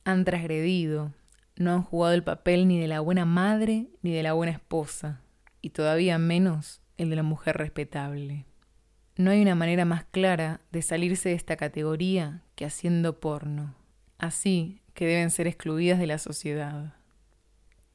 Han 0.04 0.25
transgredido, 0.25 1.13
no 1.56 1.71
han 1.71 1.82
jugado 1.82 2.13
el 2.13 2.25
papel 2.25 2.67
ni 2.67 2.77
de 2.77 2.89
la 2.89 2.99
buena 2.99 3.23
madre 3.23 3.88
ni 4.01 4.12
de 4.12 4.21
la 4.21 4.34
buena 4.34 4.51
esposa, 4.51 5.21
y 5.62 5.69
todavía 5.69 6.17
menos 6.17 6.82
el 6.97 7.10
de 7.10 7.15
la 7.15 7.23
mujer 7.23 7.56
respetable. 7.56 8.45
No 9.15 9.32
hay 9.32 9.41
una 9.41 9.56
manera 9.56 9.86
más 9.86 10.04
clara 10.04 10.60
de 10.73 10.82
salirse 10.82 11.30
de 11.30 11.36
esta 11.36 11.56
categoría 11.56 12.43
que 12.56 12.65
haciendo 12.65 13.21
porno. 13.21 13.75
Así 14.17 14.82
que 14.93 15.06
deben 15.06 15.32
ser 15.32 15.47
excluidas 15.47 15.99
de 15.99 16.08
la 16.08 16.17
sociedad. 16.17 16.95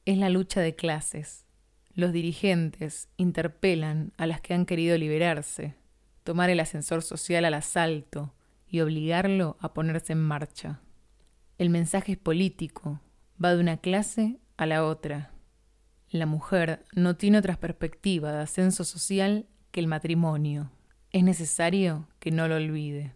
Es 0.05 0.17
la 0.17 0.29
lucha 0.29 0.61
de 0.61 0.75
clases. 0.75 1.45
Los 1.93 2.11
dirigentes 2.11 3.07
interpelan 3.17 4.13
a 4.17 4.25
las 4.25 4.41
que 4.41 4.55
han 4.55 4.65
querido 4.65 4.97
liberarse, 4.97 5.75
tomar 6.27 6.49
el 6.49 6.59
ascensor 6.59 7.03
social 7.03 7.45
al 7.45 7.53
asalto 7.53 8.33
y 8.67 8.81
obligarlo 8.81 9.55
a 9.61 9.73
ponerse 9.73 10.11
en 10.11 10.19
marcha. 10.19 10.81
El 11.57 11.69
mensaje 11.69 12.11
es 12.11 12.17
político, 12.17 12.99
va 13.41 13.55
de 13.55 13.61
una 13.61 13.77
clase 13.77 14.37
a 14.57 14.65
la 14.65 14.83
otra. 14.83 15.31
La 16.09 16.25
mujer 16.25 16.83
no 16.91 17.15
tiene 17.15 17.37
otra 17.37 17.55
perspectiva 17.55 18.33
de 18.33 18.41
ascenso 18.41 18.83
social 18.83 19.47
que 19.71 19.79
el 19.79 19.87
matrimonio 19.87 20.69
es 21.13 21.23
necesario 21.23 22.09
que 22.19 22.31
no 22.31 22.49
lo 22.49 22.57
olvide. 22.57 23.15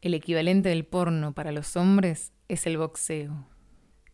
El 0.00 0.14
equivalente 0.14 0.68
del 0.68 0.86
porno 0.86 1.34
para 1.34 1.50
los 1.50 1.74
hombres 1.76 2.32
es 2.46 2.68
el 2.68 2.78
boxeo. 2.78 3.48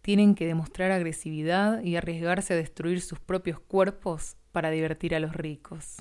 Tienen 0.01 0.35
que 0.35 0.47
demostrar 0.47 0.92
agresividad 0.92 1.83
y 1.83 1.97
arriesgarse 1.97 2.55
a 2.55 2.57
destruir 2.57 3.03
sus 3.03 3.21
propios 3.21 3.61
cuerpos 3.61 4.38
para 4.51 4.71
divertir 4.71 5.14
a 5.14 5.21
los 5.21 5.35
ricos. 5.37 5.97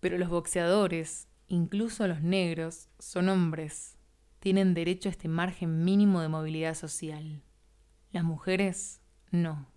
Pero 0.00 0.18
los 0.18 0.28
boxeadores, 0.28 1.29
incluso 1.50 2.06
los 2.06 2.22
negros, 2.22 2.88
son 2.98 3.28
hombres. 3.28 3.98
Tienen 4.38 4.72
derecho 4.72 5.08
a 5.08 5.12
este 5.12 5.28
margen 5.28 5.84
mínimo 5.84 6.22
de 6.22 6.28
movilidad 6.28 6.74
social. 6.74 7.42
Las 8.12 8.24
mujeres, 8.24 9.02
no. 9.30 9.68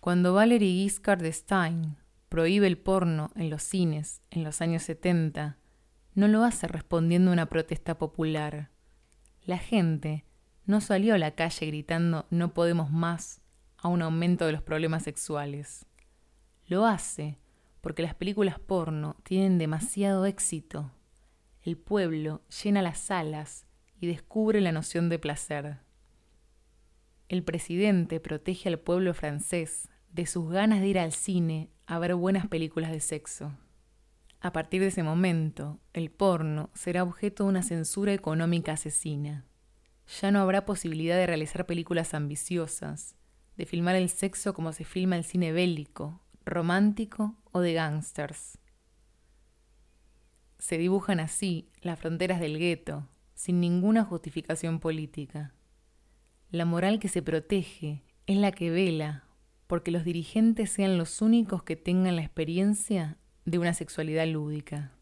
Cuando 0.00 0.34
Valerie 0.34 0.82
Giscard 0.82 1.24
Stein 1.26 1.96
prohíbe 2.28 2.66
el 2.66 2.78
porno 2.78 3.30
en 3.36 3.50
los 3.50 3.62
cines 3.62 4.22
en 4.30 4.42
los 4.42 4.60
años 4.60 4.82
70, 4.82 5.58
no 6.14 6.28
lo 6.28 6.44
hace 6.44 6.66
respondiendo 6.66 7.30
a 7.30 7.34
una 7.34 7.46
protesta 7.46 7.98
popular. 7.98 8.70
La 9.44 9.58
gente 9.58 10.24
no 10.64 10.80
salió 10.80 11.14
a 11.14 11.18
la 11.18 11.34
calle 11.34 11.66
gritando 11.66 12.26
no 12.30 12.54
podemos 12.54 12.90
más 12.90 13.42
a 13.76 13.88
un 13.88 14.00
aumento 14.00 14.46
de 14.46 14.52
los 14.52 14.62
problemas 14.62 15.02
sexuales. 15.02 15.86
Lo 16.66 16.86
hace 16.86 17.38
porque 17.82 18.02
las 18.02 18.14
películas 18.14 18.58
porno 18.58 19.16
tienen 19.24 19.58
demasiado 19.58 20.24
éxito. 20.24 20.90
El 21.62 21.76
pueblo 21.76 22.40
llena 22.62 22.80
las 22.80 22.98
salas 22.98 23.66
y 24.00 24.06
descubre 24.06 24.60
la 24.62 24.72
noción 24.72 25.10
de 25.10 25.18
placer. 25.18 25.80
El 27.28 27.42
presidente 27.42 28.20
protege 28.20 28.68
al 28.68 28.78
pueblo 28.78 29.12
francés 29.14 29.88
de 30.12 30.26
sus 30.26 30.50
ganas 30.50 30.80
de 30.80 30.88
ir 30.88 30.98
al 30.98 31.12
cine 31.12 31.70
a 31.86 31.98
ver 31.98 32.14
buenas 32.14 32.46
películas 32.46 32.92
de 32.92 33.00
sexo. 33.00 33.52
A 34.40 34.52
partir 34.52 34.80
de 34.80 34.88
ese 34.88 35.02
momento, 35.02 35.80
el 35.92 36.10
porno 36.10 36.70
será 36.74 37.02
objeto 37.02 37.44
de 37.44 37.50
una 37.50 37.62
censura 37.62 38.12
económica 38.12 38.72
asesina. 38.72 39.44
Ya 40.20 40.30
no 40.30 40.40
habrá 40.40 40.64
posibilidad 40.64 41.16
de 41.16 41.26
realizar 41.26 41.66
películas 41.66 42.14
ambiciosas, 42.14 43.16
de 43.56 43.66
filmar 43.66 43.96
el 43.96 44.08
sexo 44.08 44.54
como 44.54 44.72
se 44.72 44.84
filma 44.84 45.16
el 45.16 45.24
cine 45.24 45.52
bélico, 45.52 46.21
romántico 46.44 47.36
o 47.52 47.60
de 47.60 47.74
gángsters. 47.74 48.58
Se 50.58 50.78
dibujan 50.78 51.20
así 51.20 51.68
las 51.80 51.98
fronteras 51.98 52.40
del 52.40 52.58
gueto, 52.58 53.08
sin 53.34 53.60
ninguna 53.60 54.04
justificación 54.04 54.78
política. 54.78 55.54
La 56.50 56.64
moral 56.64 56.98
que 56.98 57.08
se 57.08 57.22
protege 57.22 58.04
es 58.26 58.36
la 58.36 58.52
que 58.52 58.70
vela 58.70 59.24
porque 59.66 59.90
los 59.90 60.04
dirigentes 60.04 60.70
sean 60.70 60.98
los 60.98 61.22
únicos 61.22 61.62
que 61.62 61.76
tengan 61.76 62.16
la 62.16 62.22
experiencia 62.22 63.16
de 63.44 63.58
una 63.58 63.74
sexualidad 63.74 64.26
lúdica. 64.26 64.92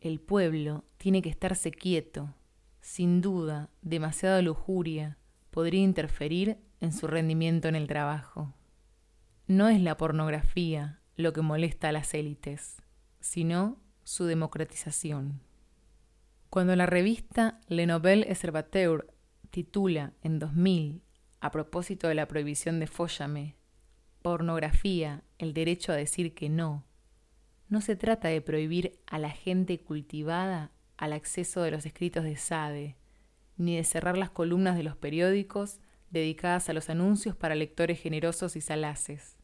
El 0.00 0.20
pueblo 0.20 0.84
tiene 0.98 1.22
que 1.22 1.30
estarse 1.30 1.70
quieto. 1.70 2.34
Sin 2.80 3.20
duda, 3.22 3.70
demasiada 3.82 4.42
lujuria 4.42 5.18
podría 5.50 5.82
interferir 5.82 6.58
en 6.80 6.92
su 6.92 7.06
rendimiento 7.06 7.68
en 7.68 7.74
el 7.74 7.86
trabajo. 7.86 8.52
No 9.48 9.68
es 9.68 9.80
la 9.80 9.96
pornografía 9.96 10.98
lo 11.14 11.32
que 11.32 11.40
molesta 11.40 11.90
a 11.90 11.92
las 11.92 12.14
élites, 12.14 12.82
sino 13.20 13.80
su 14.02 14.24
democratización. 14.24 15.40
Cuando 16.50 16.74
la 16.74 16.86
revista 16.86 17.60
Le 17.68 17.86
Nouvel 17.86 18.26
Observateur 18.28 19.06
titula 19.50 20.14
en 20.22 20.40
2000, 20.40 21.00
a 21.40 21.52
propósito 21.52 22.08
de 22.08 22.16
la 22.16 22.26
prohibición 22.26 22.80
de 22.80 22.88
Fóllame, 22.88 23.54
pornografía, 24.20 25.22
el 25.38 25.54
derecho 25.54 25.92
a 25.92 25.96
decir 25.96 26.34
que 26.34 26.48
no, 26.48 26.84
no 27.68 27.80
se 27.80 27.94
trata 27.94 28.26
de 28.26 28.40
prohibir 28.40 28.98
a 29.06 29.20
la 29.20 29.30
gente 29.30 29.78
cultivada 29.78 30.72
al 30.96 31.12
acceso 31.12 31.62
de 31.62 31.70
los 31.70 31.86
escritos 31.86 32.24
de 32.24 32.36
Sade, 32.36 32.96
ni 33.56 33.76
de 33.76 33.84
cerrar 33.84 34.18
las 34.18 34.30
columnas 34.30 34.76
de 34.76 34.82
los 34.82 34.96
periódicos 34.96 35.78
dedicadas 36.10 36.68
a 36.68 36.72
los 36.72 36.90
anuncios 36.90 37.36
para 37.36 37.54
lectores 37.54 38.00
generosos 38.00 38.56
y 38.56 38.60
salaces. 38.60 39.35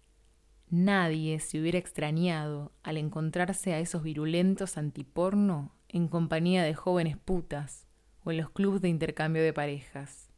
Nadie 0.74 1.38
se 1.38 1.60
hubiera 1.60 1.76
extrañado 1.76 2.72
al 2.82 2.96
encontrarse 2.96 3.74
a 3.74 3.78
esos 3.78 4.02
virulentos 4.02 4.78
antiporno 4.78 5.76
en 5.90 6.08
compañía 6.08 6.62
de 6.62 6.72
jóvenes 6.72 7.18
putas 7.18 7.86
o 8.24 8.30
en 8.30 8.38
los 8.38 8.48
clubes 8.48 8.80
de 8.80 8.88
intercambio 8.88 9.42
de 9.42 9.52
parejas. 9.52 10.30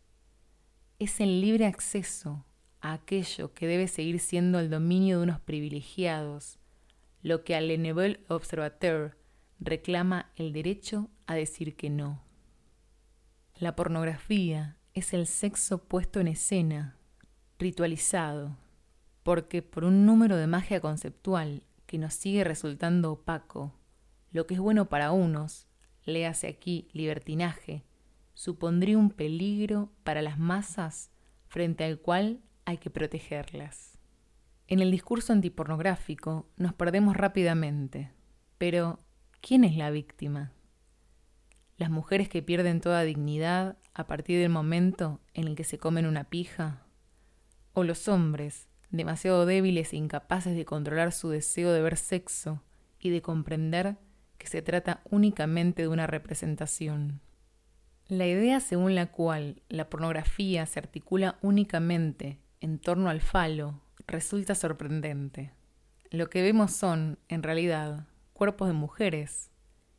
Es 0.98 1.20
el 1.20 1.40
libre 1.40 1.66
acceso 1.66 2.44
a 2.80 2.94
aquello 2.94 3.54
que 3.54 3.68
debe 3.68 3.86
seguir 3.86 4.18
siendo 4.18 4.58
el 4.58 4.70
dominio 4.70 5.18
de 5.18 5.22
unos 5.22 5.38
privilegiados, 5.38 6.58
lo 7.22 7.44
que 7.44 7.54
al 7.54 7.68
Nouvel 7.80 8.24
Observateur 8.26 9.16
reclama 9.60 10.32
el 10.34 10.52
derecho 10.52 11.10
a 11.26 11.36
decir 11.36 11.76
que 11.76 11.90
no. 11.90 12.24
La 13.54 13.76
pornografía 13.76 14.78
es 14.94 15.14
el 15.14 15.28
sexo 15.28 15.84
puesto 15.84 16.18
en 16.18 16.26
escena, 16.26 16.98
ritualizado, 17.56 18.58
porque 19.24 19.62
por 19.62 19.84
un 19.84 20.06
número 20.06 20.36
de 20.36 20.46
magia 20.46 20.80
conceptual 20.80 21.64
que 21.86 21.98
nos 21.98 22.14
sigue 22.14 22.44
resultando 22.44 23.10
opaco, 23.12 23.74
lo 24.30 24.46
que 24.46 24.54
es 24.54 24.60
bueno 24.60 24.88
para 24.88 25.10
unos, 25.12 25.66
léase 26.04 26.46
aquí 26.46 26.88
libertinaje, 26.92 27.84
supondría 28.34 28.98
un 28.98 29.10
peligro 29.10 29.90
para 30.04 30.22
las 30.22 30.38
masas 30.38 31.10
frente 31.48 31.84
al 31.84 31.98
cual 31.98 32.42
hay 32.66 32.76
que 32.78 32.90
protegerlas. 32.90 33.98
En 34.66 34.80
el 34.80 34.90
discurso 34.90 35.32
antipornográfico 35.32 36.48
nos 36.56 36.74
perdemos 36.74 37.16
rápidamente, 37.16 38.12
pero 38.58 39.00
¿quién 39.40 39.64
es 39.64 39.76
la 39.76 39.90
víctima? 39.90 40.52
¿Las 41.76 41.90
mujeres 41.90 42.28
que 42.28 42.42
pierden 42.42 42.80
toda 42.80 43.02
dignidad 43.02 43.78
a 43.94 44.06
partir 44.06 44.38
del 44.40 44.50
momento 44.50 45.20
en 45.32 45.48
el 45.48 45.56
que 45.56 45.64
se 45.64 45.78
comen 45.78 46.06
una 46.06 46.24
pija? 46.24 46.86
¿O 47.72 47.84
los 47.84 48.06
hombres 48.08 48.68
demasiado 48.96 49.46
débiles 49.46 49.92
e 49.92 49.96
incapaces 49.96 50.56
de 50.56 50.64
controlar 50.64 51.12
su 51.12 51.28
deseo 51.28 51.72
de 51.72 51.82
ver 51.82 51.96
sexo 51.96 52.62
y 52.98 53.10
de 53.10 53.22
comprender 53.22 53.96
que 54.38 54.46
se 54.46 54.62
trata 54.62 55.02
únicamente 55.10 55.82
de 55.82 55.88
una 55.88 56.06
representación. 56.06 57.20
La 58.08 58.26
idea 58.26 58.60
según 58.60 58.94
la 58.94 59.06
cual 59.06 59.62
la 59.68 59.88
pornografía 59.88 60.66
se 60.66 60.78
articula 60.78 61.38
únicamente 61.42 62.38
en 62.60 62.78
torno 62.78 63.10
al 63.10 63.20
falo 63.20 63.80
resulta 64.06 64.54
sorprendente. 64.54 65.52
Lo 66.10 66.30
que 66.30 66.42
vemos 66.42 66.72
son, 66.72 67.18
en 67.28 67.42
realidad, 67.42 68.06
cuerpos 68.32 68.68
de 68.68 68.74
mujeres 68.74 69.50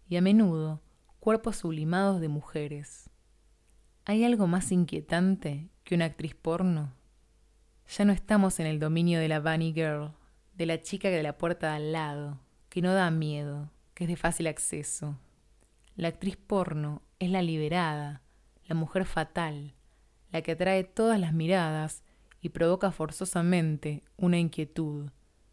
y 0.08 0.17
a 0.17 0.21
menudo 0.21 0.81
cuerpos 1.19 1.58
sublimados 1.58 2.21
de 2.21 2.27
mujeres. 2.27 3.10
¿Hay 4.05 4.23
algo 4.23 4.45
más 4.45 4.71
inquietante 4.71 5.71
que 5.84 5.95
una 5.95 6.05
actriz 6.05 6.36
porno? 6.36 6.93
Ya 7.87 8.05
no 8.05 8.13
estamos 8.13 8.59
en 8.59 8.65
el 8.65 8.79
dominio 8.79 9.19
de 9.19 9.27
la 9.27 9.39
bunny 9.39 9.73
girl, 9.73 10.11
de 10.53 10.65
la 10.65 10.81
chica 10.81 11.09
de 11.09 11.23
la 11.23 11.37
puerta 11.37 11.69
de 11.69 11.75
al 11.75 11.91
lado, 11.91 12.39
que 12.69 12.81
no 12.81 12.93
da 12.93 13.11
miedo, 13.11 13.69
que 13.93 14.05
es 14.05 14.09
de 14.09 14.15
fácil 14.15 14.47
acceso. 14.47 15.17
La 15.95 16.09
actriz 16.09 16.35
porno 16.35 17.01
es 17.19 17.29
la 17.29 17.41
liberada, 17.41 18.21
la 18.67 18.75
mujer 18.75 19.05
fatal, 19.05 19.73
la 20.31 20.41
que 20.41 20.53
atrae 20.53 20.83
todas 20.83 21.19
las 21.19 21.33
miradas 21.33 22.03
y 22.41 22.49
provoca 22.49 22.91
forzosamente 22.91 24.03
una 24.17 24.37
inquietud, 24.37 25.09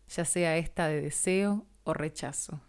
ya 0.09 0.25
sea 0.25 0.57
esta 0.57 0.89
de 0.89 1.01
deseo 1.01 1.67
o 1.85 1.95
rechazo. 1.95 2.61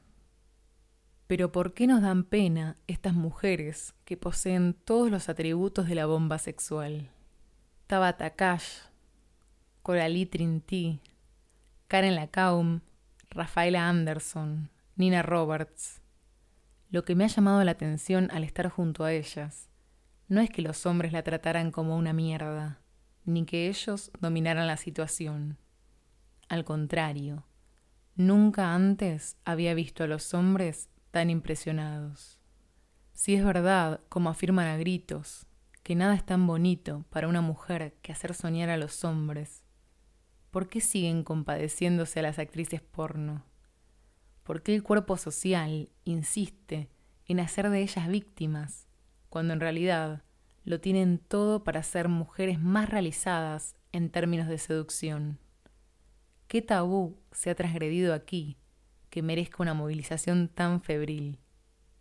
Pero 1.28 1.52
¿por 1.52 1.74
qué 1.74 1.88
nos 1.88 2.02
dan 2.02 2.24
pena 2.26 2.78
estas 2.88 3.14
mujeres 3.14 3.96
que 4.06 4.18
poseen 4.18 4.74
todos 4.74 5.10
los 5.10 5.30
atributos 5.30 5.88
de 5.88 5.96
la 5.96 6.06
bomba 6.06 6.38
sexual? 6.38 7.10
Tabata 7.88 8.32
Cash, 8.32 8.82
Coralie 9.84 10.26
Trinity, 10.26 11.02
Karen 11.90 12.16
Lacaum, 12.16 12.80
Rafaela 13.30 13.90
Anderson, 13.90 14.70
Nina 14.96 15.22
Roberts. 15.24 16.02
Lo 16.90 17.04
que 17.04 17.16
me 17.16 17.26
ha 17.26 17.28
llamado 17.28 17.62
la 17.66 17.72
atención 17.72 18.30
al 18.32 18.46
estar 18.46 18.70
junto 18.70 19.04
a 19.04 19.12
ellas 19.12 19.70
no 20.30 20.40
es 20.40 20.50
que 20.50 20.62
los 20.62 20.86
hombres 20.86 21.12
la 21.12 21.24
trataran 21.24 21.72
como 21.72 21.98
una 21.98 22.14
mierda, 22.14 22.80
ni 23.26 23.44
que 23.44 23.68
ellos 23.68 24.10
dominaran 24.22 24.68
la 24.68 24.78
situación. 24.78 25.58
Al 26.48 26.64
contrario, 26.64 27.46
nunca 28.16 28.74
antes 28.74 29.36
había 29.44 29.74
visto 29.74 30.06
a 30.06 30.08
los 30.08 30.34
hombres 30.34 30.88
tan 31.12 31.30
impresionados. 31.30 32.40
Si 33.12 33.36
es 33.36 33.44
verdad, 33.44 34.00
como 34.08 34.30
afirman 34.30 34.68
a 34.68 34.78
gritos, 34.78 35.46
que 35.84 35.96
nada 35.96 36.16
es 36.16 36.26
tan 36.26 36.48
bonito 36.48 37.04
para 37.10 37.28
una 37.28 37.42
mujer 37.42 37.98
que 38.02 38.14
hacer 38.14 38.34
soñar 38.34 38.70
a 38.70 38.78
los 38.78 39.04
hombres, 39.04 39.63
¿por 40.54 40.70
qué 40.70 40.82
siguen 40.82 41.24
compadeciéndose 41.24 42.20
a 42.20 42.22
las 42.22 42.38
actrices 42.38 42.80
porno? 42.80 43.44
¿Por 44.44 44.62
qué 44.62 44.76
el 44.76 44.84
cuerpo 44.84 45.18
social 45.18 45.90
insiste 46.06 46.92
en 47.26 47.40
hacer 47.40 47.72
de 47.72 47.82
ellas 47.82 48.08
víctimas, 48.08 48.88
cuando 49.30 49.54
en 49.54 49.60
realidad 49.60 50.22
lo 50.64 50.80
tienen 50.80 51.18
todo 51.18 51.64
para 51.64 51.82
ser 51.82 52.08
mujeres 52.08 52.60
más 52.60 52.88
realizadas 52.88 53.76
en 53.92 54.12
términos 54.12 54.48
de 54.48 54.60
seducción? 54.60 55.40
¿Qué 56.48 56.62
tabú 56.62 57.18
se 57.32 57.50
ha 57.50 57.56
transgredido 57.56 58.14
aquí 58.14 58.58
que 59.10 59.24
merezca 59.24 59.64
una 59.64 59.74
movilización 59.74 60.50
tan 60.50 60.82
febril? 60.82 61.40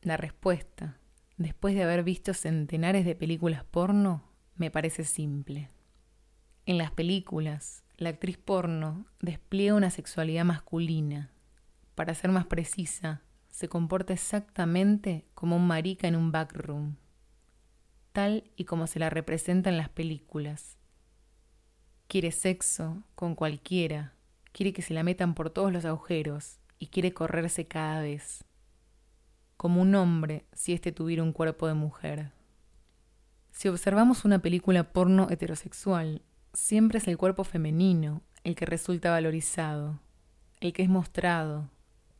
La 0.03 0.19
respuesta, 0.19 0.99
después 1.39 1.75
de 1.75 1.85
haber 1.85 2.05
visto 2.05 2.35
centenares 2.35 3.07
de 3.07 3.15
películas 3.15 3.65
porno, 3.65 4.29
me 4.57 4.71
parece 4.71 5.05
simple. 5.05 5.71
En 6.67 6.77
las 6.77 6.91
películas, 6.91 7.82
la 7.97 8.11
actriz 8.11 8.39
porno 8.39 9.07
despliega 9.21 9.75
una 9.75 9.91
sexualidad 9.91 10.45
masculina. 10.45 11.31
Para 11.95 12.15
ser 12.15 12.31
más 12.31 12.47
precisa, 12.47 13.23
se 13.51 13.69
comporta 13.69 14.13
exactamente 14.13 15.27
como 15.35 15.57
un 15.57 15.67
marica 15.67 16.09
en 16.09 16.17
un 16.17 16.33
backroom, 16.33 16.97
tal 18.13 18.51
y 18.57 18.65
como 18.65 18.87
se 18.87 18.99
la 18.99 19.11
representa 19.11 19.71
en 19.71 19.77
las 19.77 19.91
películas. 19.91 20.79
Quiere 22.09 22.33
sexo 22.33 23.03
con 23.15 23.35
cualquiera, 23.35 24.15
quiere 24.53 24.73
que 24.73 24.83
se 24.83 24.95
la 24.95 25.03
metan 25.03 25.35
por 25.35 25.51
todos 25.51 25.73
los 25.73 25.85
agujeros 25.85 26.59
y 26.79 26.87
quiere 26.87 27.13
correrse 27.13 27.69
cada 27.69 28.01
vez, 28.01 28.45
como 29.57 29.83
un 29.83 29.95
hombre 29.95 30.47
si 30.53 30.73
éste 30.73 30.93
tuviera 30.93 31.23
un 31.23 31.33
cuerpo 31.33 31.69
de 31.69 31.75
mujer. 31.75 32.33
Si 33.51 33.69
observamos 33.69 34.25
una 34.25 34.41
película 34.41 34.93
porno 34.93 35.29
heterosexual, 35.31 36.23
siempre 36.53 36.99
es 36.99 37.09
el 37.09 37.17
cuerpo 37.17 37.45
femenino 37.45 38.23
el 38.45 38.55
que 38.55 38.67
resulta 38.67 39.11
valorizado, 39.11 40.01
el 40.61 40.73
que 40.73 40.83
es 40.83 40.89
mostrado, 40.89 41.71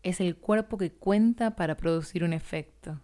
es 0.03 0.21
el 0.21 0.37
cuerpo 0.37 0.79
que 0.79 0.93
cuenta 0.93 1.57
para 1.57 1.77
producir 1.77 2.25
un 2.25 2.33
efecto. 2.33 3.01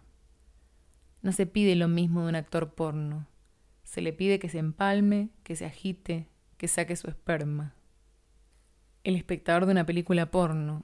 No 1.21 1.31
se 1.31 1.45
pide 1.45 1.75
lo 1.75 1.87
mismo 1.87 2.23
de 2.23 2.29
un 2.29 2.35
actor 2.35 2.73
porno, 2.73 3.27
se 3.83 4.01
le 4.01 4.13
pide 4.13 4.39
que 4.39 4.49
se 4.49 4.59
empalme, 4.59 5.29
que 5.43 5.55
se 5.55 5.65
agite, 5.65 6.29
que 6.57 6.67
saque 6.67 6.95
su 6.95 7.09
esperma. 7.09 7.73
El 9.03 9.15
espectador 9.15 9.65
de 9.65 9.71
una 9.71 9.85
película 9.85 10.29
porno 10.29 10.83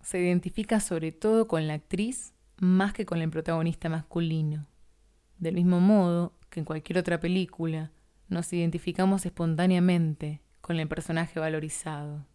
se 0.00 0.20
identifica 0.20 0.80
sobre 0.80 1.12
todo 1.12 1.48
con 1.48 1.66
la 1.66 1.74
actriz 1.74 2.34
más 2.58 2.92
que 2.92 3.06
con 3.06 3.20
el 3.20 3.30
protagonista 3.30 3.88
masculino. 3.88 4.66
Del 5.38 5.54
mismo 5.54 5.80
modo 5.80 6.34
que 6.50 6.60
en 6.60 6.66
cualquier 6.66 6.98
otra 6.98 7.20
película, 7.20 7.90
nos 8.32 8.52
identificamos 8.52 9.26
espontáneamente 9.26 10.40
con 10.60 10.80
el 10.80 10.88
personaje 10.88 11.38
valorizado. 11.38 12.26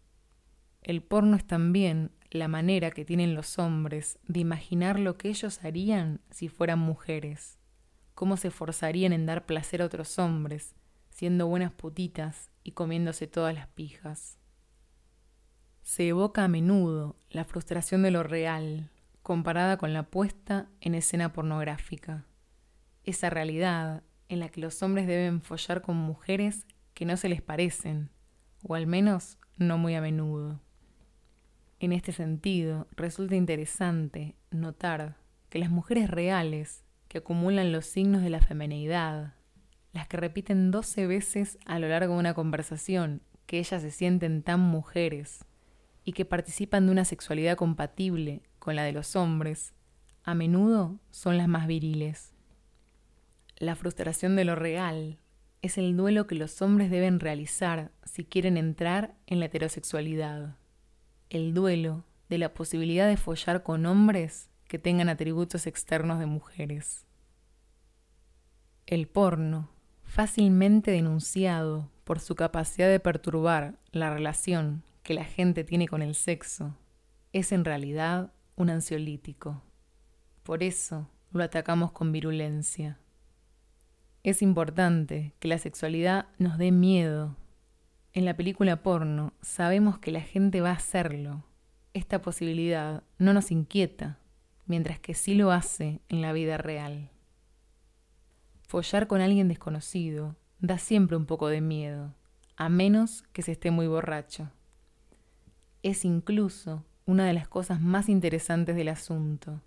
El 0.80 1.02
porno 1.02 1.36
es 1.36 1.44
también 1.44 2.12
la 2.30 2.46
manera 2.46 2.90
que 2.92 3.04
tienen 3.04 3.34
los 3.34 3.58
hombres 3.58 4.18
de 4.26 4.40
imaginar 4.40 4.98
lo 4.98 5.18
que 5.18 5.28
ellos 5.28 5.64
harían 5.64 6.20
si 6.30 6.48
fueran 6.48 6.78
mujeres, 6.78 7.58
cómo 8.14 8.36
se 8.36 8.50
forzarían 8.50 9.12
en 9.12 9.26
dar 9.26 9.44
placer 9.44 9.82
a 9.82 9.86
otros 9.86 10.18
hombres, 10.18 10.74
siendo 11.10 11.46
buenas 11.48 11.72
putitas 11.72 12.50
y 12.62 12.72
comiéndose 12.72 13.26
todas 13.26 13.54
las 13.54 13.66
pijas. 13.68 14.38
se 15.82 16.08
evoca 16.08 16.44
a 16.44 16.48
menudo 16.48 17.16
la 17.30 17.44
frustración 17.44 18.02
de 18.02 18.10
lo 18.10 18.22
real, 18.22 18.90
comparada 19.22 19.78
con 19.78 19.94
la 19.94 20.02
puesta 20.02 20.68
en 20.80 20.94
escena 20.94 21.32
pornográfica. 21.32 22.26
Esa 23.04 23.30
realidad 23.30 24.02
en 24.28 24.40
la 24.40 24.48
que 24.48 24.60
los 24.60 24.82
hombres 24.82 25.06
deben 25.06 25.40
follar 25.40 25.82
con 25.82 25.96
mujeres 25.96 26.66
que 26.94 27.04
no 27.04 27.16
se 27.16 27.28
les 27.28 27.42
parecen, 27.42 28.10
o 28.62 28.74
al 28.74 28.86
menos 28.86 29.38
no 29.56 29.78
muy 29.78 29.94
a 29.94 30.00
menudo. 30.00 30.60
En 31.80 31.92
este 31.92 32.12
sentido, 32.12 32.88
resulta 32.96 33.36
interesante 33.36 34.34
notar 34.50 35.16
que 35.48 35.58
las 35.58 35.70
mujeres 35.70 36.10
reales, 36.10 36.84
que 37.08 37.18
acumulan 37.18 37.72
los 37.72 37.86
signos 37.86 38.22
de 38.22 38.30
la 38.30 38.40
femineidad, 38.40 39.34
las 39.92 40.08
que 40.08 40.16
repiten 40.16 40.70
doce 40.70 41.06
veces 41.06 41.58
a 41.64 41.78
lo 41.78 41.88
largo 41.88 42.14
de 42.14 42.20
una 42.20 42.34
conversación 42.34 43.22
que 43.46 43.58
ellas 43.58 43.80
se 43.80 43.90
sienten 43.90 44.42
tan 44.42 44.60
mujeres 44.60 45.44
y 46.04 46.12
que 46.12 46.24
participan 46.24 46.86
de 46.86 46.92
una 46.92 47.04
sexualidad 47.04 47.56
compatible 47.56 48.42
con 48.58 48.76
la 48.76 48.82
de 48.82 48.92
los 48.92 49.16
hombres, 49.16 49.72
a 50.24 50.34
menudo 50.34 50.98
son 51.10 51.38
las 51.38 51.48
más 51.48 51.66
viriles. 51.66 52.34
La 53.58 53.74
frustración 53.74 54.36
de 54.36 54.44
lo 54.44 54.54
real 54.54 55.18
es 55.62 55.78
el 55.78 55.96
duelo 55.96 56.28
que 56.28 56.36
los 56.36 56.62
hombres 56.62 56.92
deben 56.92 57.18
realizar 57.18 57.90
si 58.04 58.24
quieren 58.24 58.56
entrar 58.56 59.16
en 59.26 59.40
la 59.40 59.46
heterosexualidad. 59.46 60.56
El 61.28 61.54
duelo 61.54 62.04
de 62.28 62.38
la 62.38 62.54
posibilidad 62.54 63.08
de 63.08 63.16
follar 63.16 63.64
con 63.64 63.84
hombres 63.84 64.48
que 64.68 64.78
tengan 64.78 65.08
atributos 65.08 65.66
externos 65.66 66.20
de 66.20 66.26
mujeres. 66.26 67.04
El 68.86 69.08
porno, 69.08 69.70
fácilmente 70.04 70.92
denunciado 70.92 71.90
por 72.04 72.20
su 72.20 72.36
capacidad 72.36 72.88
de 72.88 73.00
perturbar 73.00 73.80
la 73.90 74.14
relación 74.14 74.84
que 75.02 75.14
la 75.14 75.24
gente 75.24 75.64
tiene 75.64 75.88
con 75.88 76.00
el 76.00 76.14
sexo, 76.14 76.76
es 77.32 77.50
en 77.50 77.64
realidad 77.64 78.32
un 78.54 78.70
ansiolítico. 78.70 79.62
Por 80.44 80.62
eso 80.62 81.10
lo 81.32 81.42
atacamos 81.42 81.90
con 81.90 82.12
virulencia. 82.12 83.00
Es 84.28 84.42
importante 84.42 85.32
que 85.38 85.48
la 85.48 85.56
sexualidad 85.56 86.26
nos 86.36 86.58
dé 86.58 86.70
miedo. 86.70 87.34
En 88.12 88.26
la 88.26 88.36
película 88.36 88.82
porno 88.82 89.32
sabemos 89.40 89.98
que 89.98 90.12
la 90.12 90.20
gente 90.20 90.60
va 90.60 90.68
a 90.68 90.74
hacerlo. 90.74 91.44
Esta 91.94 92.20
posibilidad 92.20 93.02
no 93.16 93.32
nos 93.32 93.50
inquieta, 93.50 94.18
mientras 94.66 95.00
que 95.00 95.14
sí 95.14 95.34
lo 95.34 95.50
hace 95.50 96.02
en 96.10 96.20
la 96.20 96.34
vida 96.34 96.58
real. 96.58 97.08
Follar 98.60 99.06
con 99.06 99.22
alguien 99.22 99.48
desconocido 99.48 100.36
da 100.58 100.76
siempre 100.76 101.16
un 101.16 101.24
poco 101.24 101.48
de 101.48 101.62
miedo, 101.62 102.14
a 102.54 102.68
menos 102.68 103.22
que 103.32 103.40
se 103.40 103.52
esté 103.52 103.70
muy 103.70 103.86
borracho. 103.86 104.50
Es 105.82 106.04
incluso 106.04 106.84
una 107.06 107.24
de 107.24 107.32
las 107.32 107.48
cosas 107.48 107.80
más 107.80 108.10
interesantes 108.10 108.76
del 108.76 108.88
asunto. 108.88 109.62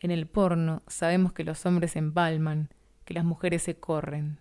En 0.00 0.10
el 0.10 0.26
porno 0.26 0.82
sabemos 0.88 1.32
que 1.32 1.44
los 1.44 1.64
hombres 1.64 1.94
empalman 1.94 2.70
que 3.08 3.14
las 3.14 3.24
mujeres 3.24 3.62
se 3.62 3.80
corren. 3.80 4.38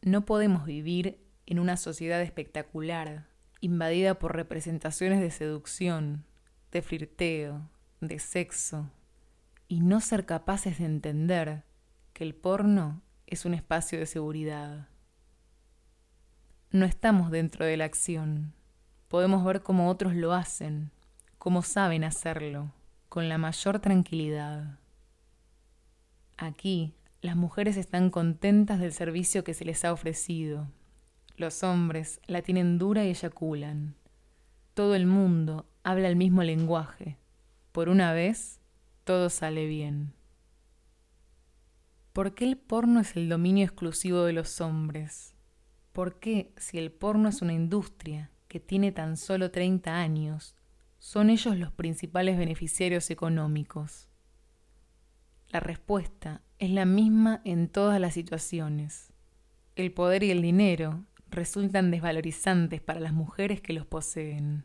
No 0.00 0.24
podemos 0.24 0.64
vivir 0.64 1.20
en 1.44 1.58
una 1.58 1.76
sociedad 1.76 2.22
espectacular, 2.22 3.26
invadida 3.60 4.18
por 4.18 4.34
representaciones 4.34 5.20
de 5.20 5.30
seducción, 5.30 6.24
de 6.72 6.80
flirteo, 6.80 7.68
de 8.00 8.18
sexo, 8.18 8.90
y 9.68 9.80
no 9.80 10.00
ser 10.00 10.24
capaces 10.24 10.78
de 10.78 10.86
entender 10.86 11.64
que 12.14 12.24
el 12.24 12.34
porno 12.34 13.02
es 13.26 13.44
un 13.44 13.52
espacio 13.52 13.98
de 13.98 14.06
seguridad. 14.06 14.88
No 16.70 16.86
estamos 16.86 17.30
dentro 17.30 17.66
de 17.66 17.76
la 17.76 17.84
acción. 17.84 18.54
Podemos 19.08 19.44
ver 19.44 19.62
cómo 19.62 19.90
otros 19.90 20.14
lo 20.14 20.32
hacen, 20.32 20.92
cómo 21.36 21.60
saben 21.60 22.04
hacerlo, 22.04 22.72
con 23.10 23.28
la 23.28 23.36
mayor 23.36 23.80
tranquilidad. 23.80 24.78
Aquí 26.38 26.94
las 27.22 27.36
mujeres 27.36 27.76
están 27.76 28.10
contentas 28.10 28.80
del 28.80 28.92
servicio 28.92 29.44
que 29.44 29.54
se 29.54 29.64
les 29.64 29.84
ha 29.84 29.92
ofrecido. 29.92 30.68
Los 31.36 31.62
hombres 31.62 32.20
la 32.26 32.42
tienen 32.42 32.78
dura 32.78 33.04
y 33.04 33.10
eyaculan. 33.10 33.94
Todo 34.74 34.94
el 34.94 35.06
mundo 35.06 35.66
habla 35.82 36.08
el 36.08 36.16
mismo 36.16 36.42
lenguaje. 36.42 37.18
Por 37.72 37.88
una 37.88 38.12
vez, 38.12 38.60
todo 39.04 39.30
sale 39.30 39.66
bien. 39.66 40.14
¿Por 42.12 42.34
qué 42.34 42.44
el 42.44 42.56
porno 42.56 43.00
es 43.00 43.16
el 43.16 43.28
dominio 43.28 43.64
exclusivo 43.64 44.24
de 44.24 44.32
los 44.32 44.60
hombres? 44.60 45.34
¿Por 45.92 46.18
qué, 46.20 46.52
si 46.56 46.78
el 46.78 46.90
porno 46.90 47.28
es 47.28 47.42
una 47.42 47.52
industria 47.52 48.30
que 48.48 48.60
tiene 48.60 48.92
tan 48.92 49.16
solo 49.16 49.50
30 49.50 49.94
años, 49.94 50.56
son 50.98 51.30
ellos 51.30 51.56
los 51.56 51.72
principales 51.72 52.36
beneficiarios 52.36 53.10
económicos? 53.10 54.09
La 55.50 55.58
respuesta 55.58 56.42
es 56.60 56.70
la 56.70 56.84
misma 56.84 57.40
en 57.44 57.68
todas 57.68 58.00
las 58.00 58.14
situaciones. 58.14 59.12
El 59.74 59.90
poder 59.90 60.22
y 60.22 60.30
el 60.30 60.42
dinero 60.42 61.04
resultan 61.28 61.90
desvalorizantes 61.90 62.80
para 62.80 63.00
las 63.00 63.12
mujeres 63.12 63.60
que 63.60 63.72
los 63.72 63.84
poseen. 63.84 64.64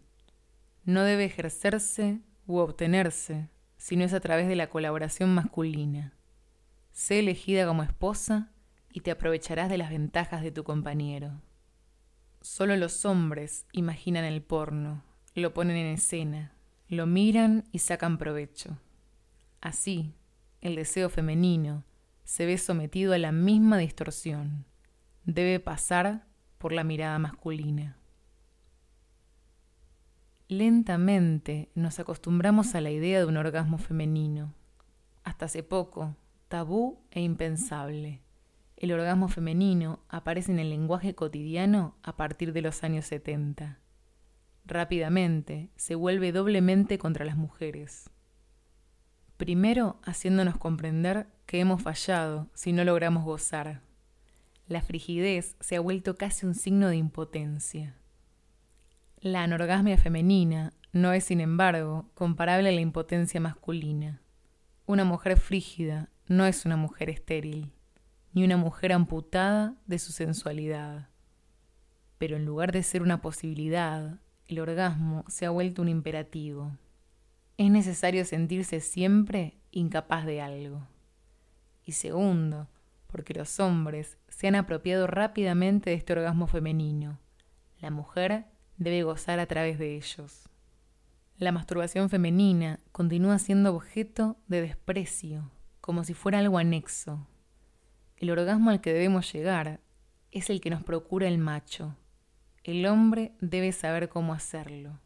No 0.84 1.02
debe 1.02 1.26
ejercerse 1.26 2.20
u 2.46 2.58
obtenerse 2.58 3.50
si 3.78 3.96
no 3.96 4.06
es 4.06 4.14
a 4.14 4.20
través 4.20 4.48
de 4.48 4.56
la 4.56 4.70
colaboración 4.70 5.34
masculina. 5.34 6.14
Sé 6.92 7.18
elegida 7.18 7.66
como 7.66 7.82
esposa 7.82 8.52
y 8.94 9.02
te 9.02 9.10
aprovecharás 9.10 9.70
de 9.70 9.80
las 9.80 9.90
ventajas 9.90 10.44
de 10.44 10.52
tu 10.52 10.64
compañero. 10.64 11.42
Solo 12.42 12.78
los 12.78 13.06
hombres 13.06 13.66
imaginan 13.72 14.24
el 14.24 14.44
porno, 14.44 15.04
lo 15.34 15.52
ponen 15.52 15.78
en 15.78 15.96
escena, 15.96 16.54
lo 16.88 17.08
miran 17.08 17.64
y 17.72 17.80
sacan 17.80 18.20
provecho. 18.20 18.78
Así, 19.62 20.14
el 20.66 20.74
deseo 20.74 21.10
femenino 21.10 21.84
se 22.24 22.48
ve 22.48 22.58
sometido 22.58 23.14
a 23.14 23.20
la 23.20 23.32
misma 23.32 23.78
distorsión. 23.78 24.66
Debe 25.24 25.60
pasar 25.60 26.26
por 26.58 26.74
la 26.74 26.84
mirada 26.84 27.20
masculina. 27.20 28.00
Lentamente 30.48 31.70
nos 31.76 32.00
acostumbramos 32.00 32.74
a 32.74 32.82
la 32.82 32.90
idea 32.90 33.20
de 33.20 33.26
un 33.26 33.38
orgasmo 33.38 33.78
femenino. 33.78 34.56
Hasta 35.24 35.46
hace 35.46 35.62
poco, 35.62 36.16
tabú 36.48 36.98
e 37.12 37.22
impensable. 37.22 38.24
El 38.76 38.92
orgasmo 38.92 39.28
femenino 39.28 40.00
aparece 40.10 40.52
en 40.52 40.58
el 40.58 40.72
lenguaje 40.72 41.14
cotidiano 41.14 41.96
a 42.02 42.16
partir 42.16 42.54
de 42.54 42.64
los 42.64 42.84
años 42.84 43.06
70. 43.06 43.78
Rápidamente 44.66 45.70
se 45.76 45.94
vuelve 45.94 46.32
doblemente 46.32 46.98
contra 46.98 47.24
las 47.24 47.38
mujeres. 47.38 48.10
Primero, 49.38 50.00
haciéndonos 50.04 50.58
comprender 50.58 51.28
que 51.46 51.60
hemos 51.60 51.82
fallado 51.82 52.48
si 52.54 52.72
no 52.72 52.86
logramos 52.86 53.26
gozar. 53.26 53.82
La 54.68 54.82
frigidez 54.82 55.58
se 55.60 55.76
ha 55.76 55.82
vuelto 55.82 56.16
casi 56.16 56.46
un 56.46 56.56
signo 56.56 56.88
de 56.88 56.96
impotencia. 56.96 57.98
La 59.20 59.44
anorgasmia 59.44 59.98
femenina 59.98 60.74
no 60.94 61.12
es, 61.12 61.26
sin 61.26 61.42
embargo, 61.42 62.10
comparable 62.14 62.70
a 62.70 62.72
la 62.72 62.80
impotencia 62.80 63.42
masculina. 63.42 64.22
Una 64.86 65.04
mujer 65.04 65.38
frígida 65.38 66.10
no 66.28 66.46
es 66.46 66.66
una 66.66 66.78
mujer 66.78 67.10
estéril, 67.10 67.74
ni 68.32 68.46
una 68.46 68.56
mujer 68.56 68.94
amputada 68.94 69.76
de 69.86 70.00
su 70.00 70.14
sensualidad. 70.14 71.10
Pero 72.18 72.38
en 72.38 72.46
lugar 72.46 72.72
de 72.72 72.84
ser 72.84 73.02
una 73.02 73.22
posibilidad, 73.22 74.22
el 74.48 74.60
orgasmo 74.60 75.26
se 75.28 75.46
ha 75.46 75.50
vuelto 75.50 75.82
un 75.82 75.90
imperativo 75.90 76.72
es 77.58 77.72
necesario 77.72 78.26
sentirse 78.26 78.82
siempre 78.82 79.58
incapaz 79.72 80.26
de 80.26 80.42
algo. 80.42 80.88
Y 81.84 81.94
segundo, 81.94 82.68
porque 83.08 83.34
los 83.34 83.60
hombres 83.60 84.18
se 84.28 84.48
han 84.48 84.56
apropiado 84.56 85.08
rápidamente 85.08 85.90
de 85.90 85.96
este 85.96 86.14
orgasmo 86.14 86.48
femenino. 86.48 87.20
La 87.80 87.92
mujer 87.92 88.46
debe 88.78 89.04
gozar 89.04 89.40
a 89.40 89.46
través 89.46 89.80
de 89.80 89.96
ellos. 89.96 90.50
La 91.38 91.52
masturbación 91.52 92.10
femenina 92.10 92.80
continúa 92.92 93.40
siendo 93.40 93.74
objeto 93.74 94.38
de 94.48 94.62
desprecio, 94.62 95.52
como 95.80 96.04
si 96.04 96.14
fuera 96.14 96.40
algo 96.40 96.58
anexo. 96.58 97.28
El 98.18 98.32
orgasmo 98.32 98.70
al 98.70 98.82
que 98.82 98.94
debemos 98.94 99.32
llegar 99.32 99.82
es 100.32 100.50
el 100.50 100.60
que 100.60 100.70
nos 100.70 100.84
procura 100.84 101.28
el 101.28 101.38
macho. 101.38 101.96
El 102.64 102.86
hombre 102.86 103.34
debe 103.40 103.72
saber 103.72 104.10
cómo 104.10 104.34
hacerlo 104.34 105.00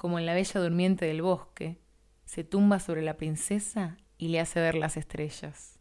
como 0.00 0.18
en 0.18 0.24
la 0.24 0.32
bella 0.32 0.58
durmiente 0.62 1.04
del 1.04 1.20
bosque, 1.20 1.78
se 2.24 2.42
tumba 2.42 2.80
sobre 2.80 3.02
la 3.02 3.18
princesa 3.18 3.98
y 4.16 4.28
le 4.28 4.40
hace 4.40 4.58
ver 4.58 4.74
las 4.74 4.96
estrellas. 4.96 5.78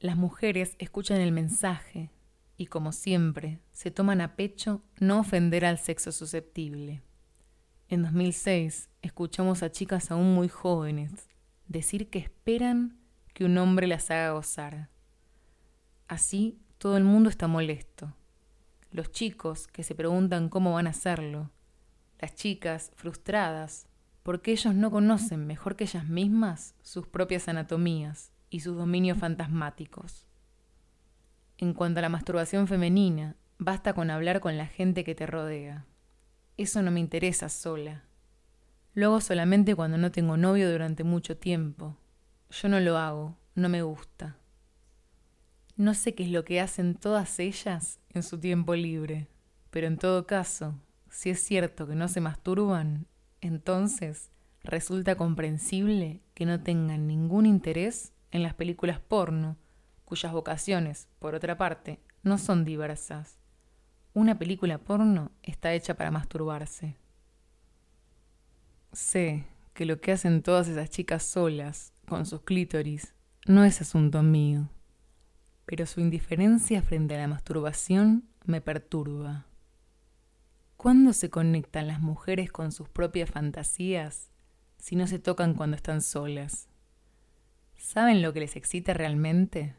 Las 0.00 0.16
mujeres 0.16 0.74
escuchan 0.80 1.20
el 1.20 1.30
mensaje 1.30 2.10
y, 2.56 2.66
como 2.66 2.90
siempre, 2.90 3.60
se 3.70 3.92
toman 3.92 4.20
a 4.20 4.34
pecho 4.34 4.82
no 4.98 5.20
ofender 5.20 5.64
al 5.64 5.78
sexo 5.78 6.10
susceptible. 6.10 7.02
En 7.86 8.02
2006 8.02 8.90
escuchamos 9.00 9.62
a 9.62 9.70
chicas 9.70 10.10
aún 10.10 10.34
muy 10.34 10.48
jóvenes 10.48 11.28
decir 11.68 12.10
que 12.10 12.18
esperan 12.18 12.98
que 13.32 13.44
un 13.44 13.56
hombre 13.58 13.86
las 13.86 14.10
haga 14.10 14.32
gozar. 14.32 14.90
Así 16.08 16.58
todo 16.78 16.96
el 16.96 17.04
mundo 17.04 17.30
está 17.30 17.46
molesto. 17.46 18.12
Los 18.94 19.10
chicos 19.10 19.66
que 19.66 19.82
se 19.82 19.96
preguntan 19.96 20.48
cómo 20.48 20.74
van 20.74 20.86
a 20.86 20.90
hacerlo, 20.90 21.50
las 22.20 22.36
chicas 22.36 22.92
frustradas 22.94 23.88
porque 24.22 24.52
ellos 24.52 24.72
no 24.72 24.92
conocen 24.92 25.48
mejor 25.48 25.74
que 25.74 25.82
ellas 25.82 26.06
mismas 26.06 26.76
sus 26.80 27.08
propias 27.08 27.48
anatomías 27.48 28.30
y 28.50 28.60
sus 28.60 28.76
dominios 28.76 29.18
fantasmáticos. 29.18 30.28
En 31.58 31.74
cuanto 31.74 31.98
a 31.98 32.02
la 32.02 32.08
masturbación 32.08 32.68
femenina, 32.68 33.34
basta 33.58 33.94
con 33.94 34.10
hablar 34.10 34.38
con 34.38 34.56
la 34.56 34.66
gente 34.68 35.02
que 35.02 35.16
te 35.16 35.26
rodea. 35.26 35.86
Eso 36.56 36.80
no 36.80 36.92
me 36.92 37.00
interesa 37.00 37.48
sola. 37.48 38.04
Lo 38.94 39.06
hago 39.06 39.20
solamente 39.20 39.74
cuando 39.74 39.98
no 39.98 40.12
tengo 40.12 40.36
novio 40.36 40.70
durante 40.70 41.02
mucho 41.02 41.36
tiempo. 41.36 41.96
Yo 42.48 42.68
no 42.68 42.78
lo 42.78 42.96
hago, 42.96 43.36
no 43.56 43.68
me 43.68 43.82
gusta. 43.82 44.36
No 45.76 45.94
sé 45.94 46.14
qué 46.14 46.22
es 46.22 46.30
lo 46.30 46.44
que 46.44 46.60
hacen 46.60 46.94
todas 46.94 47.40
ellas 47.40 47.98
en 48.10 48.22
su 48.22 48.38
tiempo 48.38 48.76
libre, 48.76 49.26
pero 49.70 49.88
en 49.88 49.98
todo 49.98 50.24
caso, 50.24 50.78
si 51.10 51.30
es 51.30 51.40
cierto 51.40 51.88
que 51.88 51.96
no 51.96 52.06
se 52.06 52.20
masturban, 52.20 53.08
entonces 53.40 54.30
resulta 54.62 55.16
comprensible 55.16 56.20
que 56.34 56.46
no 56.46 56.62
tengan 56.62 57.08
ningún 57.08 57.44
interés 57.44 58.12
en 58.30 58.44
las 58.44 58.54
películas 58.54 59.00
porno, 59.00 59.56
cuyas 60.04 60.32
vocaciones, 60.32 61.08
por 61.18 61.34
otra 61.34 61.58
parte, 61.58 61.98
no 62.22 62.38
son 62.38 62.64
diversas. 62.64 63.38
Una 64.12 64.38
película 64.38 64.78
porno 64.78 65.32
está 65.42 65.72
hecha 65.72 65.94
para 65.94 66.12
masturbarse. 66.12 66.96
Sé 68.92 69.44
que 69.72 69.86
lo 69.86 70.00
que 70.00 70.12
hacen 70.12 70.42
todas 70.42 70.68
esas 70.68 70.88
chicas 70.88 71.24
solas, 71.24 71.92
con 72.06 72.26
sus 72.26 72.42
clítoris, 72.42 73.12
no 73.46 73.64
es 73.64 73.80
asunto 73.80 74.22
mío, 74.22 74.68
pero 75.66 75.86
su 75.86 76.00
indiferencia 76.00 76.82
frente 76.82 77.14
a 77.14 77.18
la 77.18 77.28
masturbación 77.28 78.28
me 78.44 78.60
perturba. 78.60 79.46
¿Cuándo 80.76 81.12
se 81.12 81.30
conectan 81.30 81.86
las 81.86 82.00
mujeres 82.00 82.52
con 82.52 82.70
sus 82.70 82.88
propias 82.88 83.30
fantasías 83.30 84.30
si 84.76 84.96
no 84.96 85.06
se 85.06 85.18
tocan 85.18 85.54
cuando 85.54 85.76
están 85.76 86.02
solas? 86.02 86.68
¿Saben 87.76 88.22
lo 88.22 88.32
que 88.32 88.40
les 88.40 88.56
excita 88.56 88.92
realmente? 88.92 89.74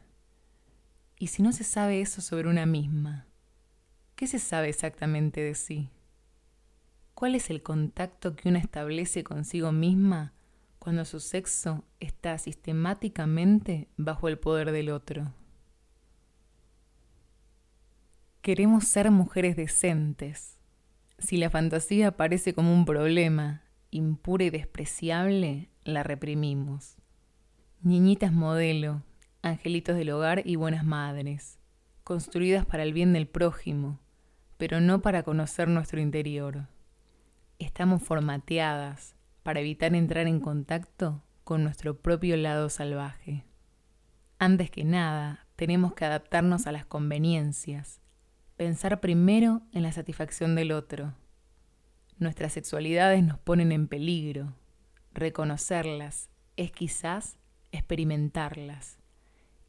Y 1.18 1.28
si 1.28 1.42
no 1.42 1.52
se 1.52 1.64
sabe 1.64 2.00
eso 2.00 2.20
sobre 2.20 2.48
una 2.48 2.66
misma, 2.66 3.26
¿qué 4.16 4.26
se 4.26 4.38
sabe 4.38 4.68
exactamente 4.68 5.40
de 5.40 5.54
sí? 5.54 5.90
¿Cuál 7.14 7.34
es 7.34 7.50
el 7.50 7.62
contacto 7.62 8.36
que 8.36 8.48
una 8.48 8.58
establece 8.58 9.24
consigo 9.24 9.72
misma 9.72 10.34
cuando 10.78 11.04
su 11.04 11.20
sexo 11.20 11.84
está 12.00 12.36
sistemáticamente 12.36 13.88
bajo 13.96 14.28
el 14.28 14.38
poder 14.38 14.72
del 14.72 14.90
otro? 14.90 15.32
Queremos 18.46 18.84
ser 18.84 19.10
mujeres 19.10 19.56
decentes, 19.56 20.56
si 21.18 21.36
la 21.36 21.50
fantasía 21.50 22.06
aparece 22.06 22.54
como 22.54 22.72
un 22.72 22.84
problema, 22.84 23.64
impura 23.90 24.44
y 24.44 24.50
despreciable, 24.50 25.68
la 25.82 26.04
reprimimos. 26.04 26.94
Niñitas 27.80 28.32
modelo, 28.32 29.02
angelitos 29.42 29.96
del 29.96 30.10
hogar 30.10 30.42
y 30.44 30.54
buenas 30.54 30.84
madres, 30.84 31.58
construidas 32.04 32.64
para 32.64 32.84
el 32.84 32.92
bien 32.92 33.12
del 33.12 33.26
prójimo, 33.26 33.98
pero 34.58 34.80
no 34.80 35.02
para 35.02 35.24
conocer 35.24 35.66
nuestro 35.66 36.00
interior. 36.00 36.68
Estamos 37.58 38.00
formateadas 38.00 39.16
para 39.42 39.58
evitar 39.58 39.92
entrar 39.96 40.28
en 40.28 40.38
contacto 40.38 41.24
con 41.42 41.64
nuestro 41.64 41.98
propio 41.98 42.36
lado 42.36 42.68
salvaje. 42.68 43.44
Antes 44.38 44.70
que 44.70 44.84
nada, 44.84 45.48
tenemos 45.56 45.94
que 45.94 46.04
adaptarnos 46.04 46.68
a 46.68 46.70
las 46.70 46.86
conveniencias, 46.86 48.00
pensar 48.56 49.00
primero 49.00 49.62
en 49.72 49.82
la 49.82 49.92
satisfacción 49.92 50.54
del 50.54 50.72
otro. 50.72 51.14
Nuestras 52.18 52.54
sexualidades 52.54 53.22
nos 53.22 53.38
ponen 53.38 53.72
en 53.72 53.88
peligro. 53.88 54.54
Reconocerlas 55.12 56.30
es 56.56 56.72
quizás 56.72 57.36
experimentarlas. 57.72 58.98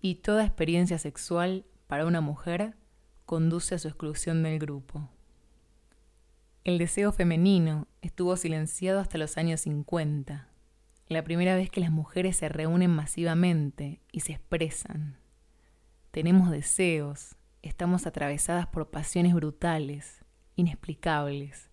Y 0.02 0.16
toda 0.16 0.46
experiencia 0.46 0.98
sexual 1.00 1.66
para 1.88 2.06
una 2.06 2.22
mujer 2.22 2.76
conduce 3.26 3.76
a 3.76 3.80
su 3.80 3.90
exclusión 3.90 4.44
del 4.44 4.60
grupo. 4.60 5.10
El 6.64 6.78
deseo 6.78 7.12
femenino 7.12 7.88
estuvo 8.02 8.36
silenciado 8.38 9.00
hasta 9.00 9.18
los 9.18 9.38
años 9.38 9.62
50, 9.62 10.50
la 11.08 11.24
primera 11.24 11.56
vez 11.56 11.70
que 11.70 11.80
las 11.80 11.92
mujeres 11.92 12.38
se 12.38 12.50
reúnen 12.50 12.92
masivamente 12.92 14.02
y 14.12 14.22
se 14.22 14.34
expresan. 14.34 15.18
Tenemos 16.12 16.52
deseos, 16.52 17.38
estamos 17.68 18.08
atravesadas 18.08 18.66
por 18.68 18.90
pasiones 18.90 19.34
brutales, 19.34 20.24
inexplicables. 20.56 21.70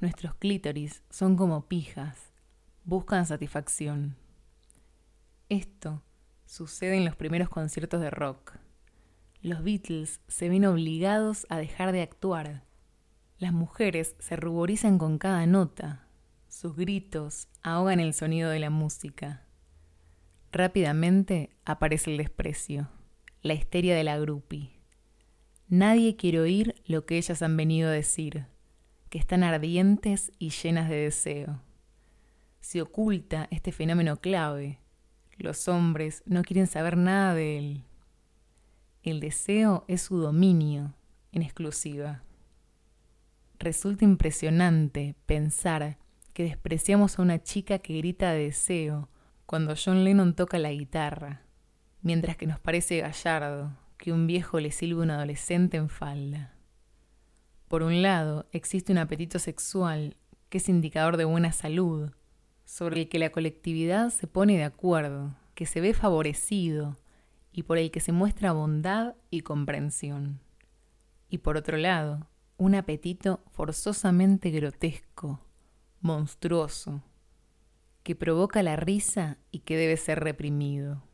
Nuestros 0.00 0.34
clítoris 0.34 1.02
son 1.10 1.36
como 1.36 1.68
pijas, 1.68 2.32
buscan 2.84 3.26
satisfacción. 3.26 4.16
Esto 5.48 6.02
sucede 6.44 6.96
en 6.96 7.04
los 7.04 7.16
primeros 7.16 7.48
conciertos 7.48 8.00
de 8.00 8.10
rock. 8.10 8.58
Los 9.40 9.64
Beatles 9.64 10.20
se 10.28 10.48
ven 10.48 10.66
obligados 10.66 11.46
a 11.48 11.56
dejar 11.56 11.92
de 11.92 12.02
actuar. 12.02 12.64
Las 13.38 13.52
mujeres 13.52 14.14
se 14.18 14.36
ruborizan 14.36 14.98
con 14.98 15.18
cada 15.18 15.46
nota. 15.46 16.06
Sus 16.48 16.76
gritos 16.76 17.48
ahogan 17.62 18.00
el 18.00 18.12
sonido 18.12 18.50
de 18.50 18.60
la 18.60 18.70
música. 18.70 19.46
Rápidamente 20.52 21.56
aparece 21.64 22.10
el 22.10 22.18
desprecio, 22.18 22.88
la 23.40 23.54
histeria 23.54 23.96
de 23.96 24.04
la 24.04 24.18
groupie. 24.18 24.81
Nadie 25.72 26.16
quiere 26.16 26.38
oír 26.38 26.74
lo 26.84 27.06
que 27.06 27.16
ellas 27.16 27.40
han 27.40 27.56
venido 27.56 27.88
a 27.88 27.92
decir, 27.92 28.44
que 29.08 29.16
están 29.16 29.42
ardientes 29.42 30.30
y 30.38 30.50
llenas 30.50 30.90
de 30.90 30.96
deseo. 30.96 31.62
Se 32.60 32.82
oculta 32.82 33.48
este 33.50 33.72
fenómeno 33.72 34.18
clave. 34.18 34.80
Los 35.38 35.68
hombres 35.68 36.22
no 36.26 36.42
quieren 36.42 36.66
saber 36.66 36.98
nada 36.98 37.34
de 37.34 37.56
él. 37.56 37.84
El 39.02 39.20
deseo 39.20 39.86
es 39.88 40.02
su 40.02 40.18
dominio, 40.18 40.92
en 41.32 41.40
exclusiva. 41.40 42.22
Resulta 43.58 44.04
impresionante 44.04 45.14
pensar 45.24 45.96
que 46.34 46.42
despreciamos 46.42 47.18
a 47.18 47.22
una 47.22 47.42
chica 47.42 47.78
que 47.78 47.96
grita 47.96 48.32
de 48.32 48.44
deseo 48.44 49.08
cuando 49.46 49.74
John 49.82 50.04
Lennon 50.04 50.34
toca 50.34 50.58
la 50.58 50.70
guitarra, 50.70 51.40
mientras 52.02 52.36
que 52.36 52.46
nos 52.46 52.60
parece 52.60 52.98
gallardo, 52.98 53.72
que 54.02 54.12
un 54.12 54.26
viejo 54.26 54.58
le 54.58 54.72
silbe 54.72 54.98
a 54.98 55.04
un 55.04 55.10
adolescente 55.12 55.76
en 55.76 55.88
falda. 55.88 56.56
Por 57.68 57.84
un 57.84 58.02
lado, 58.02 58.48
existe 58.50 58.90
un 58.90 58.98
apetito 58.98 59.38
sexual, 59.38 60.16
que 60.48 60.58
es 60.58 60.68
indicador 60.68 61.16
de 61.16 61.24
buena 61.24 61.52
salud, 61.52 62.10
sobre 62.64 63.02
el 63.02 63.08
que 63.08 63.20
la 63.20 63.30
colectividad 63.30 64.10
se 64.10 64.26
pone 64.26 64.56
de 64.56 64.64
acuerdo, 64.64 65.36
que 65.54 65.66
se 65.66 65.80
ve 65.80 65.94
favorecido 65.94 66.98
y 67.52 67.62
por 67.62 67.78
el 67.78 67.92
que 67.92 68.00
se 68.00 68.10
muestra 68.10 68.50
bondad 68.50 69.14
y 69.30 69.42
comprensión. 69.42 70.40
Y 71.28 71.38
por 71.38 71.56
otro 71.56 71.76
lado, 71.76 72.26
un 72.56 72.74
apetito 72.74 73.44
forzosamente 73.52 74.50
grotesco, 74.50 75.38
monstruoso, 76.00 77.04
que 78.02 78.16
provoca 78.16 78.64
la 78.64 78.74
risa 78.74 79.38
y 79.52 79.60
que 79.60 79.76
debe 79.76 79.96
ser 79.96 80.18
reprimido. 80.18 81.04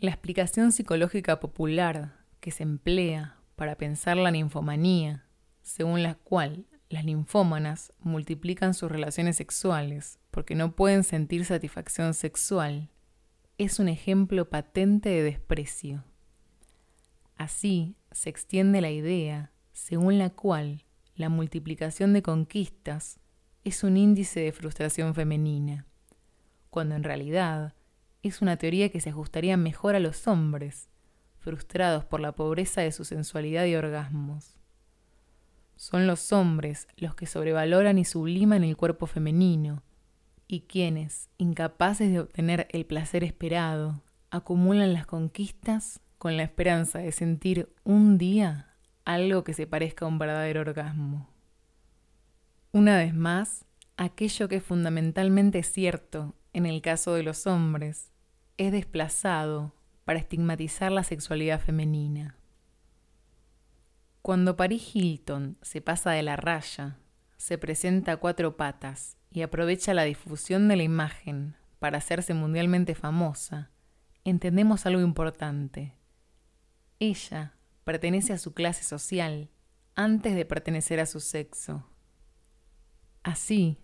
La 0.00 0.12
explicación 0.12 0.72
psicológica 0.72 1.40
popular 1.40 2.16
que 2.40 2.52
se 2.52 2.62
emplea 2.62 3.36
para 3.54 3.76
pensar 3.76 4.16
la 4.16 4.30
ninfomanía, 4.30 5.26
según 5.60 6.02
la 6.02 6.14
cual 6.14 6.64
las 6.88 7.04
ninfómanas 7.04 7.92
multiplican 7.98 8.72
sus 8.72 8.90
relaciones 8.90 9.36
sexuales 9.36 10.18
porque 10.30 10.54
no 10.54 10.74
pueden 10.74 11.04
sentir 11.04 11.44
satisfacción 11.44 12.14
sexual, 12.14 12.88
es 13.58 13.78
un 13.78 13.88
ejemplo 13.88 14.48
patente 14.48 15.10
de 15.10 15.22
desprecio. 15.22 16.02
Así 17.36 17.94
se 18.10 18.30
extiende 18.30 18.80
la 18.80 18.90
idea 18.90 19.52
según 19.74 20.16
la 20.16 20.30
cual 20.30 20.82
la 21.14 21.28
multiplicación 21.28 22.14
de 22.14 22.22
conquistas 22.22 23.20
es 23.64 23.84
un 23.84 23.98
índice 23.98 24.40
de 24.40 24.52
frustración 24.52 25.14
femenina, 25.14 25.84
cuando 26.70 26.94
en 26.94 27.02
realidad 27.02 27.74
es 28.22 28.42
una 28.42 28.56
teoría 28.56 28.90
que 28.90 29.00
se 29.00 29.10
ajustaría 29.10 29.56
mejor 29.56 29.94
a 29.94 30.00
los 30.00 30.28
hombres, 30.28 30.88
frustrados 31.38 32.04
por 32.04 32.20
la 32.20 32.32
pobreza 32.32 32.82
de 32.82 32.92
su 32.92 33.04
sensualidad 33.04 33.64
y 33.64 33.74
orgasmos. 33.74 34.58
Son 35.76 36.06
los 36.06 36.32
hombres 36.32 36.86
los 36.96 37.14
que 37.14 37.26
sobrevaloran 37.26 37.98
y 37.98 38.04
subliman 38.04 38.64
el 38.64 38.76
cuerpo 38.76 39.06
femenino, 39.06 39.82
y 40.46 40.62
quienes, 40.62 41.30
incapaces 41.38 42.10
de 42.10 42.20
obtener 42.20 42.68
el 42.72 42.84
placer 42.84 43.24
esperado, 43.24 44.02
acumulan 44.30 44.92
las 44.92 45.06
conquistas 45.06 46.00
con 46.18 46.36
la 46.36 46.42
esperanza 46.42 46.98
de 46.98 47.12
sentir 47.12 47.72
un 47.84 48.18
día 48.18 48.76
algo 49.04 49.42
que 49.42 49.54
se 49.54 49.66
parezca 49.66 50.04
a 50.04 50.08
un 50.08 50.18
verdadero 50.18 50.60
orgasmo. 50.60 51.28
Una 52.72 52.98
vez 52.98 53.14
más, 53.14 53.64
aquello 53.96 54.48
que 54.48 54.56
es 54.56 54.62
fundamentalmente 54.62 55.62
cierto 55.62 56.34
en 56.52 56.66
el 56.66 56.82
caso 56.82 57.14
de 57.14 57.22
los 57.22 57.46
hombres, 57.46 58.10
es 58.56 58.72
desplazado 58.72 59.74
para 60.04 60.18
estigmatizar 60.18 60.92
la 60.92 61.04
sexualidad 61.04 61.60
femenina. 61.60 62.36
Cuando 64.22 64.56
Paris 64.56 64.94
Hilton 64.94 65.56
se 65.62 65.80
pasa 65.80 66.10
de 66.10 66.22
la 66.22 66.36
raya, 66.36 66.98
se 67.36 67.56
presenta 67.56 68.12
a 68.12 68.16
cuatro 68.18 68.56
patas 68.56 69.16
y 69.30 69.42
aprovecha 69.42 69.94
la 69.94 70.04
difusión 70.04 70.68
de 70.68 70.76
la 70.76 70.82
imagen 70.82 71.56
para 71.78 71.98
hacerse 71.98 72.34
mundialmente 72.34 72.94
famosa, 72.94 73.70
entendemos 74.24 74.84
algo 74.84 75.00
importante. 75.00 75.94
Ella 76.98 77.54
pertenece 77.84 78.34
a 78.34 78.38
su 78.38 78.52
clase 78.52 78.84
social 78.84 79.50
antes 79.94 80.34
de 80.34 80.44
pertenecer 80.44 81.00
a 81.00 81.06
su 81.06 81.20
sexo. 81.20 81.86
Así, 83.22 83.78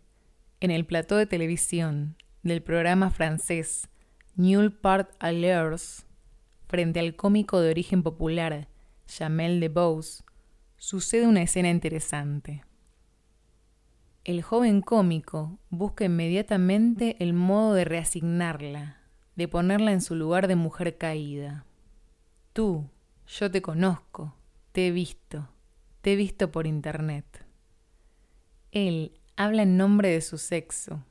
en 0.61 0.71
el 0.71 0.85
plató 0.85 1.17
de 1.17 1.27
televisión 1.27 2.17
del 2.47 2.63
programa 2.63 3.11
francés 3.11 3.89
Nulle 4.37 4.71
Part 4.71 5.11
Ailleurs, 5.19 6.07
frente 6.69 7.01
al 7.01 7.17
cómico 7.17 7.61
de 7.61 7.71
origen 7.71 8.03
popular 8.03 8.69
Jamel 9.09 9.59
Debbouze, 9.59 10.23
sucede 10.77 11.27
una 11.27 11.43
escena 11.43 11.71
interesante. 11.71 12.63
El 14.25 14.43
joven 14.43 14.81
cómico 14.81 15.59
busca 15.71 16.05
inmediatamente 16.05 17.17
el 17.19 17.33
modo 17.33 17.75
de 17.75 17.85
reasignarla, 17.85 19.01
de 19.35 19.49
ponerla 19.49 19.93
en 19.93 20.01
su 20.01 20.15
lugar 20.15 20.47
de 20.49 20.57
mujer 20.57 20.99
caída. 20.99 21.65
Tú, 22.53 22.89
yo 23.27 23.51
te 23.51 23.63
conozco, 23.63 24.35
te 24.73 24.89
he 24.89 24.91
visto, 24.91 25.49
te 26.01 26.13
he 26.13 26.17
visto 26.17 26.53
por 26.53 26.67
internet. 26.67 27.45
Él 28.73 29.21
habla 29.37 29.63
en 29.63 29.77
nombre 29.77 30.11
de 30.11 30.21
su 30.21 30.39
sexo, 30.39 31.05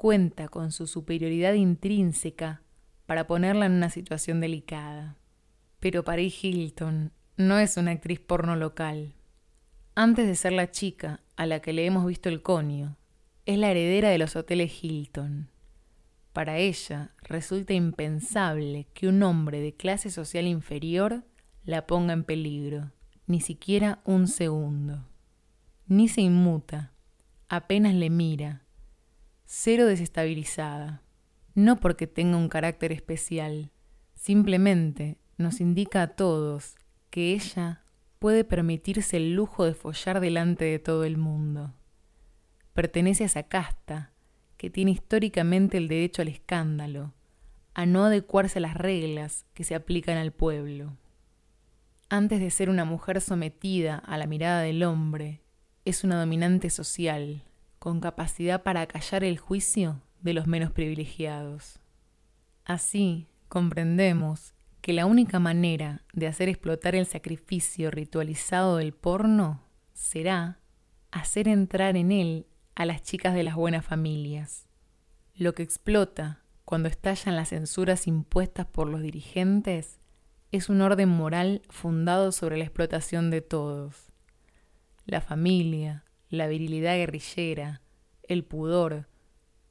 cuenta 0.00 0.48
con 0.48 0.72
su 0.72 0.86
superioridad 0.86 1.52
intrínseca 1.52 2.62
para 3.04 3.26
ponerla 3.26 3.66
en 3.66 3.72
una 3.72 3.90
situación 3.90 4.40
delicada. 4.40 5.18
Pero 5.78 6.04
Paris 6.04 6.42
Hilton 6.42 7.12
no 7.36 7.58
es 7.58 7.76
una 7.76 7.90
actriz 7.90 8.18
porno 8.18 8.56
local. 8.56 9.12
Antes 9.94 10.26
de 10.26 10.36
ser 10.36 10.52
la 10.54 10.70
chica 10.70 11.20
a 11.36 11.44
la 11.44 11.60
que 11.60 11.74
le 11.74 11.84
hemos 11.84 12.06
visto 12.06 12.30
el 12.30 12.40
conio, 12.40 12.96
es 13.44 13.58
la 13.58 13.70
heredera 13.70 14.08
de 14.08 14.16
los 14.16 14.36
hoteles 14.36 14.82
Hilton. 14.82 15.50
Para 16.32 16.56
ella 16.56 17.12
resulta 17.20 17.74
impensable 17.74 18.86
que 18.94 19.06
un 19.06 19.22
hombre 19.22 19.60
de 19.60 19.74
clase 19.74 20.10
social 20.10 20.46
inferior 20.46 21.24
la 21.62 21.86
ponga 21.86 22.14
en 22.14 22.24
peligro, 22.24 22.90
ni 23.26 23.42
siquiera 23.42 24.00
un 24.06 24.28
segundo. 24.28 25.06
Ni 25.88 26.08
se 26.08 26.22
inmuta, 26.22 26.94
apenas 27.50 27.94
le 27.94 28.08
mira, 28.08 28.64
cero 29.52 29.84
desestabilizada, 29.84 31.02
no 31.56 31.80
porque 31.80 32.06
tenga 32.06 32.36
un 32.36 32.48
carácter 32.48 32.92
especial, 32.92 33.72
simplemente 34.14 35.18
nos 35.38 35.60
indica 35.60 36.02
a 36.02 36.14
todos 36.14 36.76
que 37.10 37.32
ella 37.32 37.82
puede 38.20 38.44
permitirse 38.44 39.16
el 39.16 39.34
lujo 39.34 39.64
de 39.64 39.74
follar 39.74 40.20
delante 40.20 40.66
de 40.66 40.78
todo 40.78 41.02
el 41.02 41.16
mundo. 41.16 41.74
Pertenece 42.74 43.24
a 43.24 43.26
esa 43.26 43.42
casta 43.42 44.12
que 44.56 44.70
tiene 44.70 44.92
históricamente 44.92 45.78
el 45.78 45.88
derecho 45.88 46.22
al 46.22 46.28
escándalo, 46.28 47.12
a 47.74 47.86
no 47.86 48.04
adecuarse 48.04 48.60
a 48.60 48.62
las 48.62 48.74
reglas 48.74 49.46
que 49.52 49.64
se 49.64 49.74
aplican 49.74 50.16
al 50.16 50.30
pueblo. 50.30 50.96
Antes 52.08 52.38
de 52.38 52.52
ser 52.52 52.70
una 52.70 52.84
mujer 52.84 53.20
sometida 53.20 53.96
a 53.96 54.16
la 54.16 54.28
mirada 54.28 54.60
del 54.60 54.84
hombre, 54.84 55.42
es 55.84 56.04
una 56.04 56.20
dominante 56.20 56.70
social, 56.70 57.49
con 57.80 57.98
capacidad 58.00 58.62
para 58.62 58.82
acallar 58.82 59.24
el 59.24 59.38
juicio 59.38 60.02
de 60.20 60.34
los 60.34 60.46
menos 60.46 60.70
privilegiados. 60.70 61.80
Así 62.64 63.26
comprendemos 63.48 64.54
que 64.82 64.92
la 64.92 65.06
única 65.06 65.38
manera 65.38 66.02
de 66.12 66.26
hacer 66.26 66.48
explotar 66.48 66.94
el 66.94 67.06
sacrificio 67.06 67.90
ritualizado 67.90 68.76
del 68.76 68.92
porno 68.92 69.62
será 69.94 70.60
hacer 71.10 71.48
entrar 71.48 71.96
en 71.96 72.12
él 72.12 72.46
a 72.74 72.84
las 72.84 73.02
chicas 73.02 73.34
de 73.34 73.42
las 73.42 73.56
buenas 73.56 73.84
familias. 73.84 74.68
Lo 75.34 75.54
que 75.54 75.62
explota 75.62 76.42
cuando 76.66 76.88
estallan 76.88 77.34
las 77.34 77.48
censuras 77.48 78.06
impuestas 78.06 78.66
por 78.66 78.88
los 78.88 79.00
dirigentes 79.00 79.98
es 80.52 80.68
un 80.68 80.82
orden 80.82 81.08
moral 81.08 81.62
fundado 81.70 82.30
sobre 82.30 82.58
la 82.58 82.64
explotación 82.64 83.30
de 83.30 83.40
todos. 83.40 84.12
La 85.06 85.22
familia, 85.22 86.04
la 86.30 86.46
virilidad 86.46 86.96
guerrillera, 86.96 87.82
el 88.22 88.44
pudor, 88.44 89.08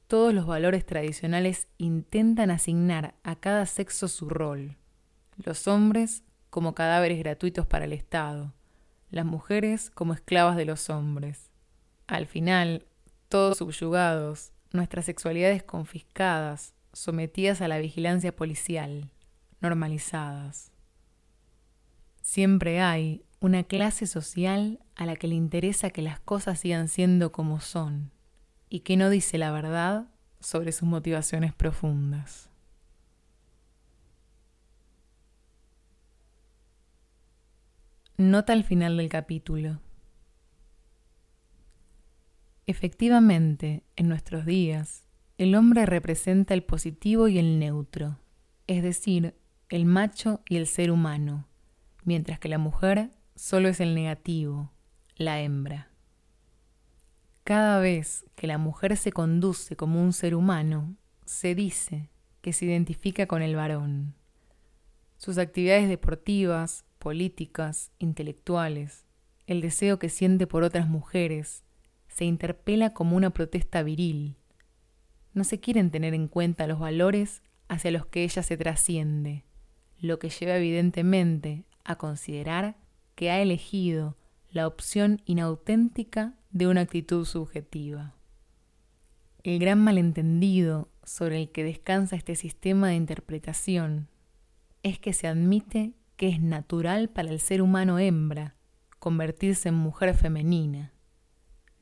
todos 0.06 0.34
los 0.34 0.46
valores 0.46 0.84
tradicionales 0.84 1.68
intentan 1.78 2.50
asignar 2.50 3.14
a 3.22 3.36
cada 3.36 3.64
sexo 3.66 4.08
su 4.08 4.28
rol. 4.28 4.76
Los 5.36 5.66
hombres 5.68 6.24
como 6.50 6.74
cadáveres 6.74 7.18
gratuitos 7.18 7.66
para 7.66 7.86
el 7.86 7.92
Estado, 7.92 8.52
las 9.10 9.24
mujeres 9.24 9.90
como 9.90 10.12
esclavas 10.12 10.56
de 10.56 10.64
los 10.64 10.90
hombres. 10.90 11.50
Al 12.06 12.26
final, 12.26 12.86
todos 13.28 13.58
subyugados, 13.58 14.52
nuestras 14.72 15.04
sexualidades 15.04 15.62
confiscadas, 15.62 16.74
sometidas 16.92 17.60
a 17.60 17.68
la 17.68 17.78
vigilancia 17.78 18.34
policial, 18.34 19.12
normalizadas. 19.60 20.72
Siempre 22.20 22.80
hay 22.80 23.24
una 23.40 23.64
clase 23.64 24.06
social 24.06 24.78
a 24.94 25.06
la 25.06 25.16
que 25.16 25.26
le 25.26 25.34
interesa 25.34 25.90
que 25.90 26.02
las 26.02 26.20
cosas 26.20 26.60
sigan 26.60 26.88
siendo 26.88 27.32
como 27.32 27.60
son 27.60 28.10
y 28.68 28.80
que 28.80 28.98
no 28.98 29.08
dice 29.08 29.38
la 29.38 29.50
verdad 29.50 30.08
sobre 30.40 30.72
sus 30.72 30.86
motivaciones 30.86 31.54
profundas. 31.54 32.50
Nota 38.18 38.52
al 38.52 38.64
final 38.64 38.98
del 38.98 39.08
capítulo. 39.08 39.80
Efectivamente, 42.66 43.82
en 43.96 44.08
nuestros 44.08 44.44
días, 44.44 45.06
el 45.38 45.54
hombre 45.54 45.86
representa 45.86 46.52
el 46.52 46.62
positivo 46.62 47.28
y 47.28 47.38
el 47.38 47.58
neutro, 47.58 48.18
es 48.66 48.82
decir, 48.82 49.34
el 49.70 49.86
macho 49.86 50.42
y 50.46 50.56
el 50.56 50.66
ser 50.66 50.90
humano, 50.90 51.48
mientras 52.04 52.38
que 52.38 52.50
la 52.50 52.58
mujer 52.58 53.10
solo 53.40 53.68
es 53.70 53.80
el 53.80 53.94
negativo, 53.94 54.70
la 55.16 55.40
hembra. 55.40 55.88
Cada 57.42 57.80
vez 57.80 58.26
que 58.36 58.46
la 58.46 58.58
mujer 58.58 58.98
se 58.98 59.12
conduce 59.12 59.76
como 59.76 60.02
un 60.02 60.12
ser 60.12 60.34
humano, 60.34 60.94
se 61.24 61.54
dice 61.54 62.10
que 62.42 62.52
se 62.52 62.66
identifica 62.66 63.24
con 63.24 63.40
el 63.40 63.56
varón. 63.56 64.14
Sus 65.16 65.38
actividades 65.38 65.88
deportivas, 65.88 66.84
políticas, 66.98 67.92
intelectuales, 67.98 69.06
el 69.46 69.62
deseo 69.62 69.98
que 69.98 70.10
siente 70.10 70.46
por 70.46 70.62
otras 70.62 70.86
mujeres, 70.86 71.64
se 72.08 72.26
interpela 72.26 72.92
como 72.92 73.16
una 73.16 73.30
protesta 73.30 73.82
viril. 73.82 74.36
No 75.32 75.44
se 75.44 75.60
quieren 75.60 75.90
tener 75.90 76.12
en 76.12 76.28
cuenta 76.28 76.66
los 76.66 76.78
valores 76.78 77.42
hacia 77.68 77.90
los 77.90 78.04
que 78.04 78.22
ella 78.22 78.42
se 78.42 78.58
trasciende, 78.58 79.44
lo 79.98 80.18
que 80.18 80.28
lleva 80.28 80.56
evidentemente 80.56 81.64
a 81.84 81.96
considerar 81.96 82.76
que 83.14 83.30
ha 83.30 83.40
elegido 83.40 84.16
la 84.50 84.66
opción 84.66 85.22
inauténtica 85.24 86.34
de 86.50 86.66
una 86.66 86.82
actitud 86.82 87.24
subjetiva. 87.24 88.14
El 89.42 89.58
gran 89.58 89.78
malentendido 89.82 90.88
sobre 91.04 91.40
el 91.40 91.50
que 91.50 91.64
descansa 91.64 92.16
este 92.16 92.34
sistema 92.36 92.88
de 92.88 92.96
interpretación 92.96 94.08
es 94.82 94.98
que 94.98 95.12
se 95.12 95.26
admite 95.26 95.94
que 96.16 96.28
es 96.28 96.40
natural 96.40 97.08
para 97.08 97.30
el 97.30 97.40
ser 97.40 97.62
humano 97.62 97.98
hembra 97.98 98.54
convertirse 98.98 99.70
en 99.70 99.74
mujer 99.74 100.14
femenina. 100.14 100.92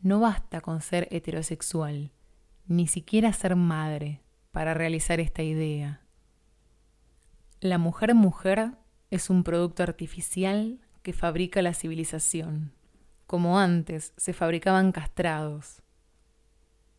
No 0.00 0.20
basta 0.20 0.60
con 0.60 0.80
ser 0.80 1.08
heterosexual, 1.10 2.12
ni 2.66 2.86
siquiera 2.86 3.32
ser 3.32 3.56
madre, 3.56 4.22
para 4.52 4.74
realizar 4.74 5.18
esta 5.18 5.42
idea. 5.42 6.02
La 7.60 7.78
mujer 7.78 8.14
mujer 8.14 8.72
es 9.10 9.30
un 9.30 9.42
producto 9.42 9.82
artificial 9.82 10.78
que 11.02 11.12
fabrica 11.12 11.62
la 11.62 11.74
civilización, 11.74 12.72
como 13.26 13.58
antes 13.58 14.12
se 14.16 14.32
fabricaban 14.32 14.92
castrados. 14.92 15.82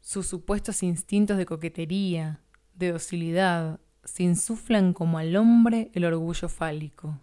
Sus 0.01 0.27
supuestos 0.27 0.83
instintos 0.83 1.37
de 1.37 1.45
coquetería, 1.45 2.41
de 2.73 2.91
docilidad, 2.91 3.79
se 4.03 4.23
insuflan 4.23 4.93
como 4.93 5.17
al 5.17 5.35
hombre 5.35 5.91
el 5.93 6.05
orgullo 6.05 6.49
fálico. 6.49 7.19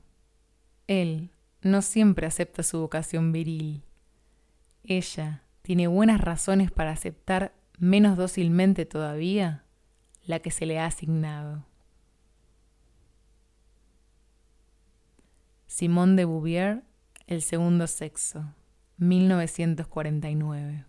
Él 0.87 1.31
no 1.62 1.83
siempre 1.83 2.27
acepta 2.27 2.62
su 2.62 2.79
vocación 2.79 3.33
viril. 3.33 3.83
Ella 4.85 5.43
tiene 5.62 5.89
buenas 5.89 6.20
razones 6.20 6.70
para 6.70 6.93
aceptar 6.93 7.53
menos 7.79 8.16
dócilmente 8.16 8.85
todavía 8.87 9.64
la 10.24 10.39
que 10.39 10.51
se 10.51 10.66
le 10.66 10.79
ha 10.79 10.87
asignado. 10.87 11.64
Simón 15.77 16.16
de 16.16 16.24
Bouvier, 16.24 16.85
El 17.27 17.43
segundo 17.43 17.87
sexo, 17.87 18.47
1949. 18.97 20.87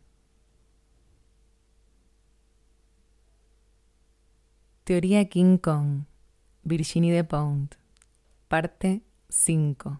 Teoría 4.85 5.27
King 5.27 5.57
Kong, 5.57 6.03
Virginie 6.63 7.13
de 7.13 7.25
Pound, 7.25 7.75
parte 8.47 9.01
5 9.27 9.99